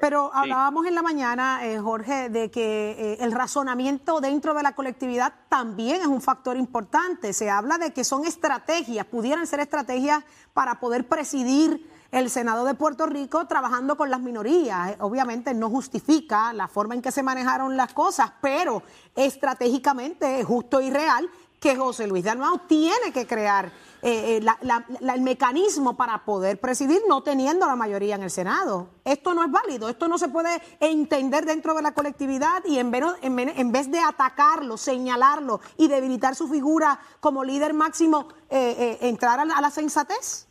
pero 0.00 0.30
hablábamos 0.32 0.86
en 0.86 0.94
la 0.94 1.02
mañana, 1.02 1.66
eh, 1.66 1.78
Jorge, 1.78 2.28
de 2.28 2.50
que 2.50 2.90
eh, 2.92 3.16
el 3.20 3.32
razonamiento 3.32 4.20
dentro 4.20 4.54
de 4.54 4.62
la 4.62 4.74
colectividad 4.74 5.34
también 5.48 6.00
es 6.00 6.06
un 6.06 6.20
factor 6.20 6.56
importante. 6.56 7.32
Se 7.32 7.50
habla 7.50 7.78
de 7.78 7.92
que 7.92 8.04
son 8.04 8.24
estrategias, 8.24 9.06
pudieran 9.06 9.46
ser 9.46 9.60
estrategias 9.60 10.24
para 10.52 10.80
poder 10.80 11.06
presidir 11.06 11.88
el 12.12 12.28
Senado 12.28 12.64
de 12.64 12.74
Puerto 12.74 13.06
Rico 13.06 13.46
trabajando 13.46 13.96
con 13.96 14.10
las 14.10 14.20
minorías. 14.20 14.96
Obviamente 15.00 15.54
no 15.54 15.70
justifica 15.70 16.52
la 16.52 16.68
forma 16.68 16.94
en 16.94 17.02
que 17.02 17.12
se 17.12 17.22
manejaron 17.22 17.76
las 17.76 17.92
cosas, 17.92 18.32
pero 18.40 18.82
estratégicamente 19.14 20.40
es 20.40 20.46
justo 20.46 20.80
y 20.80 20.90
real 20.90 21.30
que 21.60 21.76
José 21.76 22.06
Luis 22.06 22.24
Dalmau 22.24 22.60
tiene 22.66 23.12
que 23.12 23.26
crear 23.26 23.66
eh, 24.02 24.38
eh, 24.38 25.10
el 25.12 25.20
mecanismo 25.20 25.94
para 25.94 26.24
poder 26.24 26.58
presidir 26.58 27.02
no 27.06 27.22
teniendo 27.22 27.66
la 27.66 27.76
mayoría 27.76 28.14
en 28.14 28.22
el 28.22 28.30
Senado. 28.30 28.88
Esto 29.04 29.34
no 29.34 29.44
es 29.44 29.50
válido, 29.50 29.90
esto 29.90 30.08
no 30.08 30.16
se 30.16 30.28
puede 30.28 30.62
entender 30.80 31.44
dentro 31.44 31.74
de 31.74 31.82
la 31.82 31.92
colectividad 31.92 32.64
y 32.64 32.78
en 32.78 32.90
vez, 32.90 33.04
en, 33.20 33.72
vez 33.72 33.90
de 33.90 34.00
atacarlo, 34.00 34.78
señalarlo 34.78 35.60
y 35.76 35.88
debilitar 35.88 36.34
su 36.34 36.48
figura 36.48 36.98
como 37.20 37.44
líder 37.44 37.74
máximo, 37.74 38.28
eh, 38.48 38.96
entrar 39.02 39.38
a 39.38 39.44
la, 39.44 39.70
sensatez. 39.70 40.48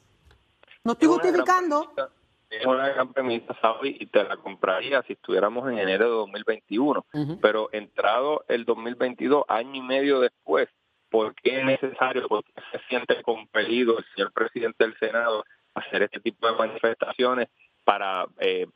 No 0.84 0.92
estoy 0.94 1.08
justificando. 1.08 1.92
Es 2.52 2.66
una 2.66 2.90
gran 2.90 3.14
premisa, 3.14 3.56
Sabi, 3.62 3.98
y 4.00 4.08
te 4.08 4.24
la 4.24 4.38
compraría 4.38 5.04
si 5.04 5.14
estuviéramos 5.14 5.70
en 5.70 5.78
enero 5.78 6.06
de 6.06 6.12
2021. 6.12 7.06
Pero 7.42 7.70
entrado 7.72 8.44
el 8.48 8.66
2022, 8.66 9.44
año 9.48 9.76
y 9.76 9.82
medio 9.82 10.20
después, 10.20 10.68
¿Por 11.10 11.34
qué 11.36 11.60
es 11.60 11.66
necesario, 11.66 12.28
por 12.28 12.44
qué 12.44 12.54
se 12.72 12.80
siente 12.88 13.22
compelido 13.22 13.98
el 13.98 14.06
señor 14.16 14.32
presidente 14.32 14.84
del 14.84 14.98
Senado 14.98 15.44
a 15.74 15.80
hacer 15.80 16.04
este 16.04 16.20
tipo 16.20 16.48
de 16.48 16.58
manifestaciones 16.58 17.48
para 17.84 18.28
eh, 18.40 18.68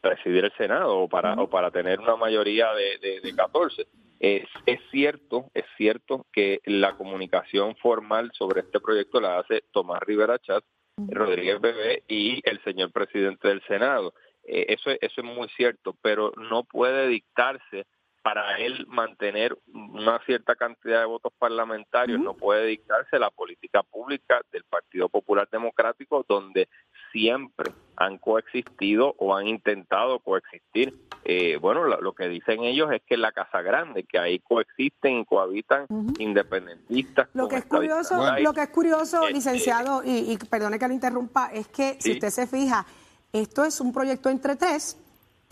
presidir 0.00 0.44
el 0.44 0.52
Senado 0.52 0.98
o 0.98 1.08
para, 1.08 1.34
o 1.34 1.48
para 1.48 1.70
tener 1.70 2.00
una 2.00 2.16
mayoría 2.16 2.72
de, 2.74 3.20
de, 3.20 3.34
14? 3.34 3.86
Es, 4.20 4.44
es, 4.66 4.80
cierto, 4.90 5.46
es 5.54 5.64
cierto 5.76 6.26
que 6.32 6.60
la 6.64 6.96
comunicación 6.96 7.74
formal 7.76 8.30
sobre 8.34 8.60
este 8.60 8.80
proyecto 8.80 9.20
la 9.20 9.38
hace 9.38 9.64
Tomás 9.72 10.00
Rivera 10.00 10.38
Chat, 10.38 10.64
Rodríguez 10.96 11.60
Bebé 11.60 12.02
y 12.06 12.40
el 12.44 12.62
señor 12.62 12.92
presidente 12.92 13.48
del 13.48 13.62
Senado. 13.62 14.14
Eh, 14.44 14.66
eso, 14.68 14.90
eso 14.90 15.20
es 15.20 15.24
muy 15.24 15.48
cierto, 15.56 15.96
pero 16.02 16.32
no 16.36 16.64
puede 16.64 17.08
dictarse 17.08 17.86
para 18.22 18.56
él 18.58 18.86
mantener 18.88 19.58
una 19.72 20.20
cierta 20.24 20.54
cantidad 20.54 21.00
de 21.00 21.06
votos 21.06 21.32
parlamentarios, 21.38 22.20
no 22.20 22.34
puede 22.34 22.66
dictarse 22.66 23.18
la 23.18 23.30
política 23.30 23.82
pública 23.82 24.40
del 24.52 24.62
Partido 24.64 25.08
Popular 25.08 25.48
Democrático, 25.50 26.24
donde 26.28 26.68
siempre 27.10 27.72
han 27.96 28.18
coexistido 28.18 29.14
o 29.18 29.34
han 29.34 29.48
intentado 29.48 30.20
coexistir. 30.20 30.94
Eh, 31.24 31.58
bueno, 31.60 31.84
lo, 31.84 32.12
que 32.14 32.28
dicen 32.28 32.62
ellos 32.62 32.90
es 32.92 33.02
que 33.02 33.16
la 33.16 33.32
Casa 33.32 33.60
Grande, 33.60 34.04
que 34.04 34.18
ahí 34.18 34.38
coexisten 34.38 35.18
y 35.18 35.24
cohabitan 35.24 35.86
independentistas. 36.18 37.28
Lo 37.34 37.48
que, 37.48 37.56
es 37.56 37.64
curioso, 37.66 38.20
lo 38.40 38.52
que 38.52 38.62
es 38.62 38.68
curioso, 38.70 39.28
licenciado, 39.28 40.02
y, 40.04 40.32
y, 40.32 40.38
perdone 40.38 40.78
que 40.78 40.88
lo 40.88 40.94
interrumpa, 40.94 41.50
es 41.52 41.68
que 41.68 41.96
si 42.00 42.12
usted 42.12 42.30
se 42.30 42.46
fija, 42.46 42.86
esto 43.32 43.64
es 43.64 43.80
un 43.80 43.92
proyecto 43.92 44.30
entre 44.30 44.56
tres 44.56 45.01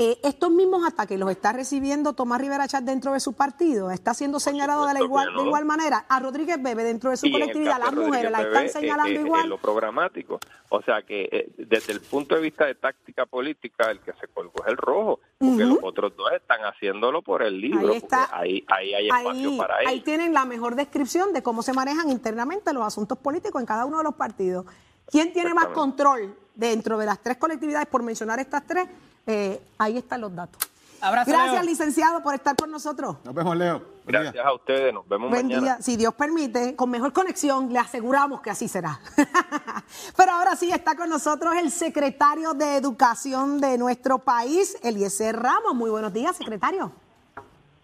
eh, 0.02 0.18
estos 0.22 0.50
mismos 0.50 0.82
ataques 0.86 1.18
los 1.18 1.30
está 1.30 1.52
recibiendo 1.52 2.14
Tomás 2.14 2.40
Rivera 2.40 2.66
Chat 2.66 2.82
dentro 2.84 3.12
de 3.12 3.20
su 3.20 3.34
partido, 3.34 3.90
está 3.90 4.14
siendo 4.14 4.40
señalado 4.40 4.86
de, 4.86 4.94
la 4.94 5.02
igual, 5.02 5.28
de 5.36 5.42
igual 5.42 5.66
manera. 5.66 6.06
A 6.08 6.18
Rodríguez 6.20 6.56
Bebe 6.62 6.84
dentro 6.84 7.10
de 7.10 7.18
su 7.18 7.30
colectividad, 7.30 7.78
las 7.78 7.92
mujeres 7.92 8.30
la 8.30 8.40
están 8.40 8.70
señalando 8.70 9.20
eh, 9.20 9.22
igual. 9.22 9.42
En 9.42 9.50
lo 9.50 9.58
programático. 9.58 10.40
O 10.70 10.80
sea 10.80 11.02
que 11.02 11.28
eh, 11.30 11.52
desde 11.58 11.92
el 11.92 12.00
punto 12.00 12.34
de 12.34 12.40
vista 12.40 12.64
de 12.64 12.76
táctica 12.76 13.26
política, 13.26 13.90
el 13.90 14.00
que 14.00 14.14
se 14.14 14.26
colgó 14.28 14.64
es 14.64 14.70
el 14.70 14.78
rojo, 14.78 15.20
porque 15.36 15.64
los 15.64 15.78
otros 15.82 16.16
dos 16.16 16.32
están 16.32 16.60
haciéndolo 16.62 17.20
por 17.20 17.42
el 17.42 17.60
libro. 17.60 17.90
Ahí, 17.90 17.98
está, 17.98 18.30
ahí, 18.32 18.64
ahí 18.68 18.94
hay 18.94 19.08
espacio 19.08 19.56
para 19.58 19.80
ellos. 19.80 19.92
Ahí 19.92 20.00
tienen 20.00 20.32
la 20.32 20.46
mejor 20.46 20.76
descripción 20.76 21.34
de 21.34 21.42
cómo 21.42 21.62
se 21.62 21.74
manejan 21.74 22.08
internamente 22.08 22.72
los 22.72 22.84
asuntos 22.84 23.18
políticos 23.18 23.60
en 23.60 23.66
cada 23.66 23.84
uno 23.84 23.98
de 23.98 24.04
los 24.04 24.14
partidos. 24.14 24.64
¿Quién 25.10 25.34
tiene 25.34 25.52
más 25.52 25.66
control 25.66 26.34
dentro 26.54 26.96
de 26.96 27.04
las 27.04 27.22
tres 27.22 27.36
colectividades, 27.36 27.86
por 27.86 28.02
mencionar 28.02 28.38
estas 28.38 28.66
tres? 28.66 28.88
Eh, 29.26 29.60
ahí 29.78 29.98
están 29.98 30.20
los 30.20 30.34
datos. 30.34 30.70
Gracias, 31.00 31.64
licenciado, 31.64 32.22
por 32.22 32.34
estar 32.34 32.54
con 32.56 32.70
nosotros. 32.70 33.16
Nos 33.24 33.34
vemos, 33.34 33.56
Leo. 33.56 33.82
Gracias 34.04 34.44
a 34.44 34.52
ustedes, 34.52 34.92
nos 34.92 35.08
vemos 35.08 35.30
Buen 35.30 35.46
mañana. 35.46 35.62
Día. 35.62 35.82
Si 35.82 35.96
Dios 35.96 36.12
permite, 36.14 36.74
con 36.76 36.90
mejor 36.90 37.12
conexión, 37.12 37.72
le 37.72 37.78
aseguramos 37.78 38.40
que 38.40 38.50
así 38.50 38.68
será. 38.68 39.00
Pero 40.16 40.32
ahora 40.32 40.56
sí 40.56 40.70
está 40.70 40.96
con 40.96 41.08
nosotros 41.08 41.54
el 41.56 41.70
secretario 41.70 42.52
de 42.54 42.76
Educación 42.76 43.60
de 43.60 43.78
nuestro 43.78 44.18
país, 44.18 44.76
Eliezer 44.82 45.36
Ramos. 45.36 45.74
Muy 45.74 45.90
buenos 45.90 46.12
días, 46.12 46.36
secretario. 46.36 46.92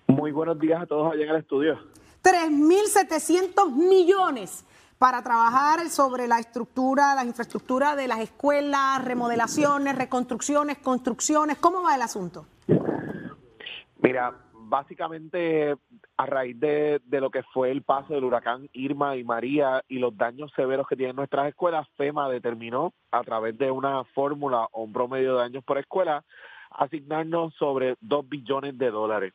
Muy 0.09 0.33
buenos 0.33 0.59
días 0.59 0.83
a 0.83 0.87
todos 0.87 1.12
allá 1.12 1.25
en 1.25 1.31
el 1.31 1.37
estudio. 1.37 1.79
3.700 2.22 3.70
millones 3.70 4.64
para 4.99 5.23
trabajar 5.23 5.89
sobre 5.89 6.27
la 6.27 6.39
estructura, 6.39 7.15
la 7.15 7.25
infraestructura 7.25 7.97
de 7.97 8.09
las 8.09 8.21
escuelas, 8.21 9.05
remodelaciones, 9.05 9.97
reconstrucciones, 9.97 10.79
construcciones. 10.79 11.59
¿Cómo 11.59 11.83
va 11.83 11.95
el 11.95 12.03
asunto? 12.03 12.47
Mira, 14.01 14.33
básicamente 14.53 15.75
a 16.17 16.27
raíz 16.27 16.59
de, 16.59 17.01
lo 17.11 17.31
que 17.31 17.43
fue 17.53 17.71
el 17.71 17.83
paso 17.83 18.15
del 18.15 18.25
huracán 18.25 18.69
Irma 18.73 19.17
y 19.17 19.25
María 19.25 19.83
y 19.89 19.99
los 19.99 20.17
daños 20.17 20.51
severos 20.57 20.87
que 20.89 20.97
tienen 20.97 21.17
nuestras 21.17 21.49
escuelas, 21.49 21.87
FEMA 21.97 22.29
determinó 22.29 22.95
a 23.11 23.23
través 23.23 23.57
de 23.59 23.71
una 23.71 24.05
fórmula 24.15 24.69
o 24.73 24.83
un 24.83 24.93
promedio 24.93 25.35
de 25.35 25.41
daños 25.41 25.65
por 25.65 25.79
escuela 25.79 26.25
asignarnos 26.71 27.55
sobre 27.55 27.97
2 28.01 28.29
billones 28.29 28.77
de 28.77 28.91
dólares. 28.91 29.33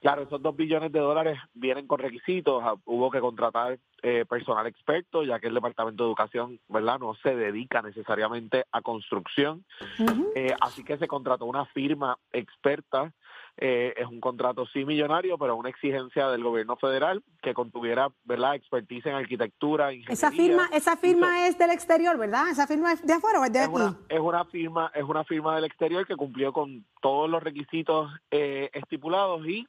Claro, 0.00 0.22
esos 0.22 0.42
2 0.42 0.56
billones 0.56 0.92
de 0.92 1.00
dólares 1.00 1.38
vienen 1.54 1.86
con 1.86 1.98
requisitos, 1.98 2.62
ah, 2.64 2.74
hubo 2.84 3.10
que 3.10 3.20
contratar 3.20 3.78
eh, 4.02 4.24
personal 4.28 4.66
experto, 4.66 5.24
ya 5.24 5.40
que 5.40 5.48
el 5.48 5.54
Departamento 5.54 6.04
de 6.04 6.10
Educación, 6.10 6.60
¿verdad?, 6.68 6.98
no 6.98 7.14
se 7.14 7.34
dedica 7.34 7.82
necesariamente 7.82 8.66
a 8.70 8.82
construcción, 8.82 9.64
eh, 10.34 10.54
así 10.60 10.84
que 10.84 10.98
se 10.98 11.08
contrató 11.08 11.46
una 11.46 11.64
firma 11.66 12.18
experta, 12.32 13.12
eh, 13.58 13.94
es 13.96 14.06
un 14.06 14.20
contrato 14.20 14.66
sí 14.66 14.84
millonario, 14.84 15.38
pero 15.38 15.56
una 15.56 15.70
exigencia 15.70 16.28
del 16.28 16.42
gobierno 16.42 16.76
federal 16.76 17.22
que 17.42 17.54
contuviera, 17.54 18.08
¿verdad?, 18.24 18.54
expertise 18.54 19.06
en 19.06 19.14
arquitectura, 19.14 19.92
ingeniería. 19.92 20.12
Esa 20.12 20.30
firma, 20.30 20.68
esa 20.72 20.96
firma 20.96 21.46
es 21.46 21.58
del 21.58 21.70
exterior, 21.70 22.18
¿verdad? 22.18 22.50
Esa 22.50 22.66
firma 22.66 22.92
es 22.92 23.06
de 23.06 23.12
afuera 23.12 23.40
o 23.40 23.44
es 23.44 23.52
de 23.52 23.60
aquí. 23.60 23.96
es 24.08 24.20
una 24.20 24.44
firma, 24.44 24.90
es 24.94 25.04
una 25.04 25.24
firma 25.24 25.54
del 25.56 25.64
exterior 25.64 26.06
que 26.06 26.16
cumplió 26.16 26.52
con 26.52 26.84
todos 27.00 27.30
los 27.30 27.42
requisitos 27.42 28.10
estipulados 28.30 29.46
y 29.46 29.66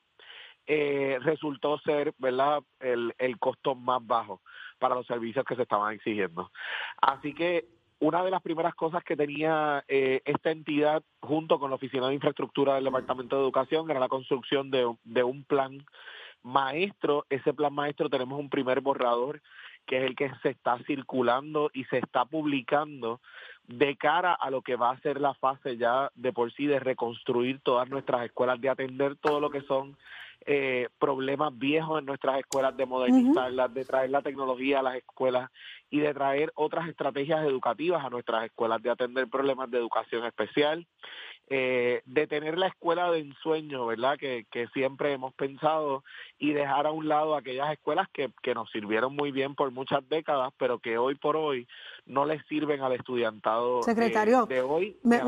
eh, 0.70 1.18
resultó 1.22 1.80
ser 1.80 2.14
verdad 2.18 2.62
el, 2.82 3.16
el 3.20 3.40
costo 3.40 3.74
más 3.74 4.06
bajo 4.06 4.42
para 4.80 4.96
los 4.96 5.08
servicios 5.08 5.46
que 5.46 5.56
se 5.56 5.62
estaban 5.62 5.94
exigiendo. 5.94 6.52
Así 7.02 7.34
que 7.34 7.66
una 8.00 8.24
de 8.24 8.32
las 8.32 8.42
primeras 8.42 8.76
cosas 8.76 9.04
que 9.04 9.16
tenía 9.16 9.84
eh, 9.88 10.22
esta 10.26 10.52
entidad 10.52 11.04
junto 11.20 11.60
con 11.60 11.70
la 11.70 11.76
Oficina 11.76 12.08
de 12.08 12.16
Infraestructura 12.16 12.76
del 12.76 12.86
Departamento 12.86 13.36
de 13.36 13.44
Educación 13.44 13.90
era 13.90 14.00
la 14.00 14.08
construcción 14.08 14.70
de, 14.70 14.96
de 15.04 15.24
un 15.24 15.44
plan 15.44 15.84
maestro. 16.44 17.26
Ese 17.30 17.54
plan 17.54 17.74
maestro 17.74 18.10
tenemos 18.10 18.40
un 18.40 18.50
primer 18.50 18.82
borrador 18.82 19.42
que 19.88 19.98
es 19.98 20.04
el 20.04 20.16
que 20.16 20.32
se 20.44 20.50
está 20.50 20.78
circulando 20.86 21.72
y 21.74 21.86
se 21.86 21.98
está 21.98 22.26
publicando 22.26 23.22
de 23.68 23.96
cara 23.96 24.34
a 24.34 24.50
lo 24.50 24.62
que 24.62 24.76
va 24.76 24.92
a 24.92 25.00
ser 25.00 25.20
la 25.20 25.34
fase 25.34 25.78
ya 25.78 26.12
de 26.16 26.34
por 26.34 26.54
sí 26.54 26.68
de 26.68 26.80
reconstruir 26.80 27.60
todas 27.62 27.90
nuestras 27.90 28.26
escuelas, 28.26 28.62
de 28.62 28.70
atender 28.70 29.16
todo 29.16 29.40
lo 29.40 29.50
que 29.50 29.62
son 29.62 29.98
eh, 30.46 30.88
problemas 31.00 31.58
viejos 31.58 32.00
en 32.00 32.06
nuestras 32.06 32.40
escuelas, 32.40 32.76
de 32.78 32.86
modernizarlas, 32.86 33.74
de 33.74 33.86
traer 33.86 34.10
la 34.10 34.22
tecnología 34.22 34.80
a 34.80 34.84
las 34.84 34.96
escuelas 34.96 35.50
y 35.90 36.00
de 36.00 36.14
traer 36.14 36.52
otras 36.56 36.88
estrategias 36.88 37.46
educativas 37.46 38.04
a 38.04 38.10
nuestras 38.10 38.46
escuelas, 38.46 38.82
de 38.82 38.90
atender 38.90 39.28
problemas 39.28 39.70
de 39.72 39.78
educación 39.78 40.26
especial, 40.26 40.86
eh, 41.50 42.02
detener 42.06 42.58
la 42.58 42.68
escuela 42.68 43.10
de 43.10 43.20
ensueño, 43.20 43.86
¿verdad? 43.86 44.18
Que, 44.20 44.46
que, 44.52 44.68
siempre 44.74 45.14
hemos 45.14 45.34
pensado 45.34 46.04
y 46.38 46.52
dejar 46.52 46.86
a 46.88 46.92
un 46.92 47.08
lado 47.08 47.36
aquellas 47.36 47.72
escuelas 47.72 48.10
que, 48.14 48.30
que 48.44 48.54
nos 48.54 48.70
sirvieron 48.70 49.16
muy 49.16 49.32
bien 49.32 49.56
por 49.56 49.72
muchas 49.72 50.08
décadas, 50.10 50.52
pero 50.58 50.80
que 50.80 50.98
hoy 50.98 51.16
por 51.16 51.38
hoy 51.38 51.66
no 52.06 52.26
les 52.26 52.46
sirven 52.48 52.82
al 52.82 52.94
estudiantado 52.94 53.82
Secretario, 53.84 54.46
de, 54.46 54.62
hoy. 54.62 54.98
Me, 55.04 55.22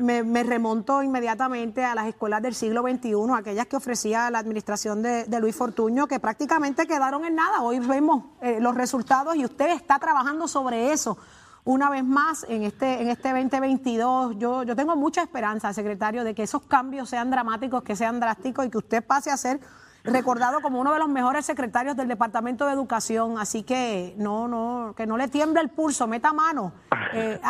me, 0.00 0.22
me, 0.22 0.42
remonto 0.42 1.02
inmediatamente 1.02 1.84
a 1.84 1.94
las 1.94 2.06
escuelas 2.06 2.42
del 2.42 2.54
siglo 2.54 2.82
XXI, 2.82 3.14
aquellas 3.34 3.66
que 3.66 3.76
ofrecía 3.76 4.30
la 4.30 4.40
administración 4.40 5.02
de, 5.02 5.24
de 5.24 5.40
Luis 5.40 5.56
Fortuño, 5.56 6.06
que 6.06 6.20
prácticamente 6.20 6.86
quedaron 6.86 7.24
en 7.24 7.34
nada. 7.34 7.62
Hoy 7.62 7.78
vemos 7.80 8.24
eh, 8.42 8.58
los 8.60 8.74
resultados 8.74 9.36
y 9.36 9.44
usted 9.46 9.70
está 9.70 9.98
trabajando 9.98 10.46
sobre 10.48 10.92
eso 10.92 11.16
una 11.64 11.90
vez 11.90 12.04
más 12.04 12.44
en 12.48 12.62
este, 12.62 13.02
en 13.02 13.08
este 13.08 13.28
2022. 13.30 14.38
Yo, 14.38 14.62
yo 14.62 14.76
tengo 14.76 14.96
mucha 14.96 15.22
esperanza, 15.22 15.72
secretario, 15.72 16.24
de 16.24 16.34
que 16.34 16.42
esos 16.42 16.62
cambios 16.62 17.08
sean 17.08 17.30
dramáticos, 17.30 17.82
que 17.82 17.96
sean 17.96 18.20
drásticos 18.20 18.66
y 18.66 18.70
que 18.70 18.78
usted 18.78 19.04
pase 19.04 19.30
a 19.30 19.36
ser 19.36 19.60
recordado 20.04 20.60
como 20.60 20.80
uno 20.80 20.92
de 20.92 20.98
los 20.98 21.08
mejores 21.08 21.44
secretarios 21.44 21.96
del 21.96 22.08
Departamento 22.08 22.66
de 22.66 22.72
Educación. 22.72 23.38
Así 23.38 23.62
que 23.62 24.14
no, 24.16 24.48
no, 24.48 24.94
que 24.96 25.06
no 25.06 25.16
le 25.16 25.28
tiemble 25.28 25.60
el 25.60 25.68
pulso, 25.68 26.06
meta 26.06 26.32
mano. 26.32 26.72
Eh, 27.12 27.40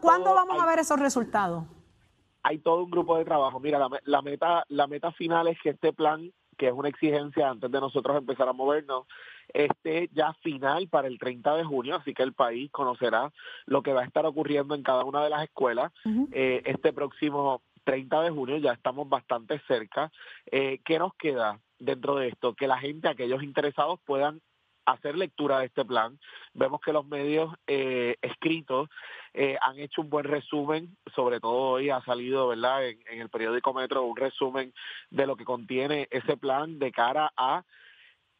¿Cuándo, 0.00 0.34
vamos 0.34 0.58
a 0.58 0.64
ver 0.64 0.78
esos 0.78 0.98
resultados? 0.98 1.64
Hay 2.42 2.60
todo 2.60 2.84
un 2.84 2.90
grupo 2.90 3.18
de 3.18 3.26
trabajo. 3.26 3.60
Mira, 3.60 3.78
la, 3.78 3.90
la, 4.04 4.22
meta, 4.22 4.64
la 4.68 4.86
meta 4.86 5.12
final 5.12 5.48
es 5.48 5.58
que 5.62 5.70
este 5.70 5.92
plan, 5.92 6.32
que 6.56 6.68
es 6.68 6.72
una 6.72 6.88
exigencia 6.88 7.48
antes 7.48 7.70
de 7.70 7.80
nosotros 7.80 8.16
empezar 8.16 8.48
a 8.48 8.52
movernos, 8.52 9.06
esté 9.52 10.08
ya 10.12 10.32
final 10.42 10.88
para 10.88 11.08
el 11.08 11.18
30 11.18 11.56
de 11.56 11.64
junio, 11.64 11.96
así 11.96 12.14
que 12.14 12.22
el 12.22 12.32
país 12.32 12.70
conocerá 12.70 13.32
lo 13.66 13.82
que 13.82 13.92
va 13.92 14.02
a 14.02 14.06
estar 14.06 14.26
ocurriendo 14.26 14.74
en 14.74 14.82
cada 14.82 15.04
una 15.04 15.22
de 15.22 15.30
las 15.30 15.44
escuelas 15.44 15.92
eh, 16.32 16.62
este 16.64 16.92
próximo 16.92 17.62
30 17.84 18.22
de 18.22 18.30
junio, 18.30 18.56
ya 18.58 18.72
estamos 18.72 19.08
bastante 19.08 19.60
cerca. 19.68 20.10
Eh, 20.50 20.80
¿Qué 20.84 20.98
nos 20.98 21.14
queda 21.14 21.60
dentro 21.78 22.16
de 22.16 22.28
esto? 22.28 22.54
Que 22.54 22.66
la 22.66 22.78
gente, 22.78 23.08
aquellos 23.08 23.42
interesados, 23.42 24.00
puedan 24.04 24.40
hacer 24.86 25.16
lectura 25.16 25.58
de 25.58 25.66
este 25.66 25.84
plan. 25.84 26.18
Vemos 26.54 26.80
que 26.80 26.92
los 26.92 27.06
medios 27.06 27.54
eh, 27.66 28.16
escritos 28.22 28.88
eh, 29.34 29.58
han 29.60 29.78
hecho 29.78 30.00
un 30.00 30.08
buen 30.08 30.24
resumen, 30.24 30.96
sobre 31.14 31.40
todo 31.40 31.72
hoy 31.72 31.90
ha 31.90 32.00
salido, 32.02 32.48
¿verdad?, 32.48 32.88
en, 32.88 32.98
en, 33.10 33.20
el 33.20 33.28
periódico 33.28 33.74
Metro 33.74 34.04
un 34.04 34.16
resumen 34.16 34.72
de 35.10 35.26
lo 35.26 35.36
que 35.36 35.44
contiene 35.44 36.08
ese 36.10 36.36
plan 36.36 36.78
de 36.78 36.92
cara 36.92 37.32
a 37.36 37.64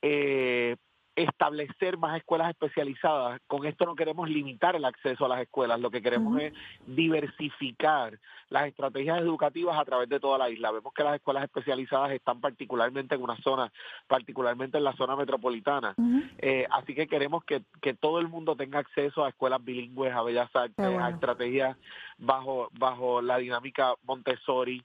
eh, 0.01 0.77
establecer 1.17 1.97
más 1.97 2.17
escuelas 2.17 2.51
especializadas. 2.51 3.41
Con 3.47 3.67
esto 3.67 3.87
no 3.87 3.97
queremos 3.97 4.29
limitar 4.29 4.77
el 4.77 4.85
acceso 4.85 5.25
a 5.25 5.29
las 5.29 5.41
escuelas, 5.41 5.81
lo 5.81 5.91
que 5.91 6.03
queremos 6.03 6.39
es 6.41 6.53
diversificar 6.87 8.19
las 8.51 8.69
estrategias 8.69 9.19
educativas 9.19 9.79
a 9.79 9.85
través 9.85 10.09
de 10.09 10.21
toda 10.21 10.39
la 10.39 10.51
isla. 10.51 10.71
Vemos 10.71 10.93
que 10.93 11.03
las 11.03 11.17
escuelas 11.17 11.45
especializadas 11.45 12.13
están 12.13 12.41
particularmente 12.41 13.15
en 13.15 13.23
una 13.23 13.37
zona, 13.39 13.73
particularmente 14.07 14.79
en 14.79 14.85
la 14.85 14.95
zona 14.95 15.17
metropolitana. 15.17 15.95
eh, 16.39 16.67
así 16.71 16.95
que 16.95 17.09
queremos 17.09 17.45
que, 17.45 17.63
que 17.81 17.95
todo 17.95 18.21
el 18.21 18.29
mundo 18.29 18.55
tenga 18.55 18.79
acceso 18.79 19.25
a 19.25 19.31
escuelas 19.31 19.65
bilingües, 19.65 20.13
a 20.13 20.23
bellas 20.23 20.55
artes, 20.55 20.79
a 20.79 21.11
estrategias 21.11 21.77
bajo, 22.19 22.69
bajo 22.79 23.23
la 23.23 23.39
dinámica 23.39 23.95
Montessori, 24.05 24.83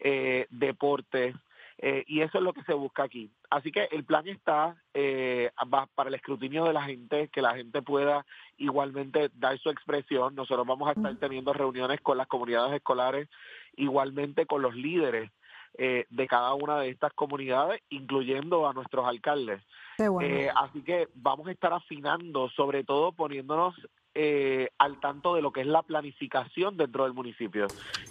eh, 0.00 0.46
deportes. 0.50 1.34
Eh, 1.78 2.04
y 2.06 2.20
eso 2.20 2.38
es 2.38 2.44
lo 2.44 2.52
que 2.52 2.62
se 2.64 2.74
busca 2.74 3.04
aquí. 3.04 3.30
Así 3.50 3.72
que 3.72 3.88
el 3.90 4.04
plan 4.04 4.26
está 4.28 4.76
eh, 4.94 5.50
para 5.94 6.08
el 6.08 6.14
escrutinio 6.14 6.64
de 6.64 6.72
la 6.72 6.82
gente, 6.82 7.28
que 7.28 7.42
la 7.42 7.54
gente 7.54 7.82
pueda 7.82 8.24
igualmente 8.58 9.30
dar 9.34 9.58
su 9.58 9.70
expresión. 9.70 10.34
Nosotros 10.34 10.66
vamos 10.66 10.88
a 10.88 10.92
estar 10.92 11.16
teniendo 11.16 11.52
reuniones 11.52 12.00
con 12.00 12.18
las 12.18 12.26
comunidades 12.26 12.74
escolares, 12.74 13.28
igualmente 13.76 14.46
con 14.46 14.62
los 14.62 14.74
líderes 14.74 15.30
eh, 15.78 16.04
de 16.10 16.26
cada 16.26 16.52
una 16.52 16.78
de 16.80 16.90
estas 16.90 17.14
comunidades, 17.14 17.80
incluyendo 17.88 18.68
a 18.68 18.74
nuestros 18.74 19.06
alcaldes. 19.06 19.62
Eh, 19.98 20.50
así 20.54 20.82
que 20.82 21.08
vamos 21.14 21.48
a 21.48 21.52
estar 21.52 21.72
afinando, 21.72 22.50
sobre 22.50 22.84
todo 22.84 23.12
poniéndonos 23.12 23.74
eh, 24.14 24.68
al 24.78 25.00
tanto 25.00 25.34
de 25.34 25.42
lo 25.42 25.52
que 25.52 25.62
es 25.62 25.66
la 25.66 25.82
planificación 25.82 26.76
dentro 26.76 27.04
del 27.04 27.14
municipio. 27.14 27.66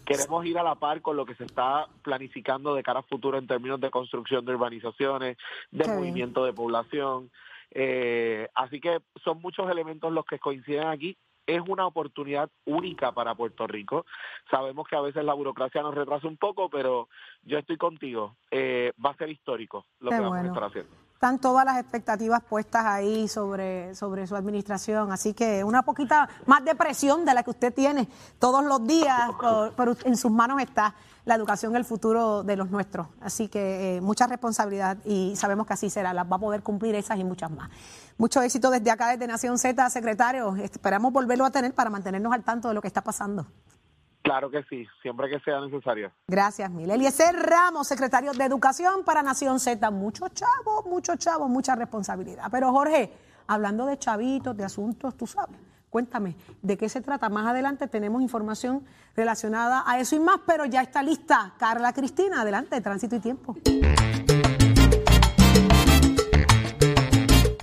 Queremos 0.06 0.46
ir 0.46 0.58
a 0.58 0.64
la 0.64 0.76
par 0.76 1.02
con 1.02 1.16
lo 1.16 1.26
que 1.26 1.36
se 1.36 1.46
está 1.46 1.88
planificando 2.02 2.74
de 2.74 2.84
cara 2.84 3.02
a 3.02 3.04
futuro 3.04 3.38
en 3.38 3.48
términos 3.48 3.80
de 3.80 3.92
construcción 3.92 4.46
de 4.46 4.54
urbanizaciones, 4.54 5.38
de 5.70 5.88
movimiento 5.88 6.44
de 6.44 6.54
población. 6.54 7.30
Eh, 7.72 8.50
así 8.56 8.80
que 8.80 9.00
son 9.24 9.42
muchos 9.42 9.70
elementos 9.70 10.12
los 10.12 10.26
que 10.26 10.40
coinciden 10.40 10.88
aquí. 10.88 11.18
Es 11.46 11.62
una 11.68 11.86
oportunidad 11.86 12.50
única 12.66 13.12
para 13.12 13.36
Puerto 13.36 13.68
Rico. 13.68 14.06
Sabemos 14.50 14.88
que 14.88 14.96
a 14.96 15.02
veces 15.02 15.24
la 15.24 15.34
burocracia 15.34 15.82
nos 15.82 15.94
retrasa 15.94 16.28
un 16.28 16.38
poco, 16.38 16.70
pero 16.70 17.10
yo 17.44 17.58
estoy 17.58 17.78
contigo. 17.78 18.38
Eh, 18.52 18.94
va 19.04 19.12
a 19.12 19.18
ser 19.18 19.30
histórico 19.30 19.86
lo 20.00 20.10
que 20.10 20.20
vamos 20.20 20.38
a 20.38 20.48
estar 20.48 20.64
haciendo 20.64 21.11
están 21.22 21.38
todas 21.38 21.64
las 21.64 21.78
expectativas 21.78 22.42
puestas 22.42 22.84
ahí 22.84 23.28
sobre, 23.28 23.94
sobre 23.94 24.26
su 24.26 24.36
administración. 24.36 25.12
Así 25.12 25.36
que 25.36 25.64
una 25.64 25.84
poquita 25.84 26.28
más 26.48 26.66
de 26.66 26.74
presión 26.74 27.26
de 27.26 27.36
la 27.36 27.44
que 27.44 27.52
usted 27.52 27.72
tiene 27.72 28.10
todos 28.40 28.66
los 28.66 28.88
días, 28.88 29.30
pero 29.78 29.96
en 30.04 30.18
sus 30.18 30.32
manos 30.32 30.60
está 30.60 30.96
la 31.26 31.36
educación, 31.36 31.76
el 31.76 31.86
futuro 31.86 32.42
de 32.42 32.56
los 32.56 32.72
nuestros. 32.72 33.06
Así 33.22 33.50
que 33.50 33.98
eh, 33.98 34.02
mucha 34.02 34.26
responsabilidad 34.26 34.98
y 35.06 35.36
sabemos 35.36 35.68
que 35.68 35.74
así 35.74 35.92
será. 35.92 36.12
Las 36.12 36.26
va 36.26 36.38
a 36.38 36.40
poder 36.40 36.64
cumplir 36.64 36.96
esas 36.96 37.20
y 37.20 37.24
muchas 37.24 37.52
más. 37.52 37.70
Mucho 38.18 38.42
éxito 38.42 38.72
desde 38.72 38.90
acá, 38.90 39.10
desde 39.10 39.28
Nación 39.28 39.60
Z, 39.60 39.92
secretario. 39.92 40.56
Esperamos 40.56 41.14
volverlo 41.14 41.46
a 41.46 41.52
tener 41.52 41.76
para 41.76 41.92
mantenernos 41.92 42.34
al 42.34 42.44
tanto 42.44 42.68
de 42.68 42.74
lo 42.74 42.82
que 42.82 42.88
está 42.88 43.04
pasando. 43.04 43.46
Claro 44.22 44.52
que 44.52 44.64
sí, 44.70 44.86
siempre 45.02 45.30
que 45.30 45.40
sea 45.40 45.60
necesario. 45.62 46.12
Gracias, 46.28 46.70
Mil. 46.70 46.90
Eliezer 46.90 47.36
Ramos, 47.36 47.88
secretario 47.88 48.32
de 48.34 48.44
Educación 48.44 49.04
para 49.04 49.24
Nación 49.24 49.60
Z. 49.60 49.90
Muchos 49.92 50.32
chavos, 50.34 50.86
muchos 50.86 51.18
chavos, 51.18 51.50
mucha 51.50 51.76
responsabilidad. 51.76 52.46
Pero 52.52 52.72
Jorge, 52.72 53.12
hablando 53.48 53.86
de 53.86 53.98
chavitos, 53.98 54.56
de 54.56 54.64
asuntos, 54.64 55.18
tú 55.18 55.26
sabes, 55.26 55.58
cuéntame, 55.90 56.36
¿de 56.62 56.78
qué 56.78 56.88
se 56.88 57.02
trata? 57.02 57.30
Más 57.30 57.48
adelante 57.48 57.88
tenemos 57.88 58.22
información 58.22 58.86
relacionada 59.16 59.84
a 59.86 60.00
eso 60.00 60.16
y 60.16 60.20
más, 60.20 60.40
pero 60.46 60.66
ya 60.66 60.82
está 60.82 61.02
lista 61.02 61.54
Carla 61.58 61.92
Cristina. 61.92 62.42
Adelante, 62.42 62.80
tránsito 62.80 63.16
y 63.16 63.20
tiempo. 63.20 63.56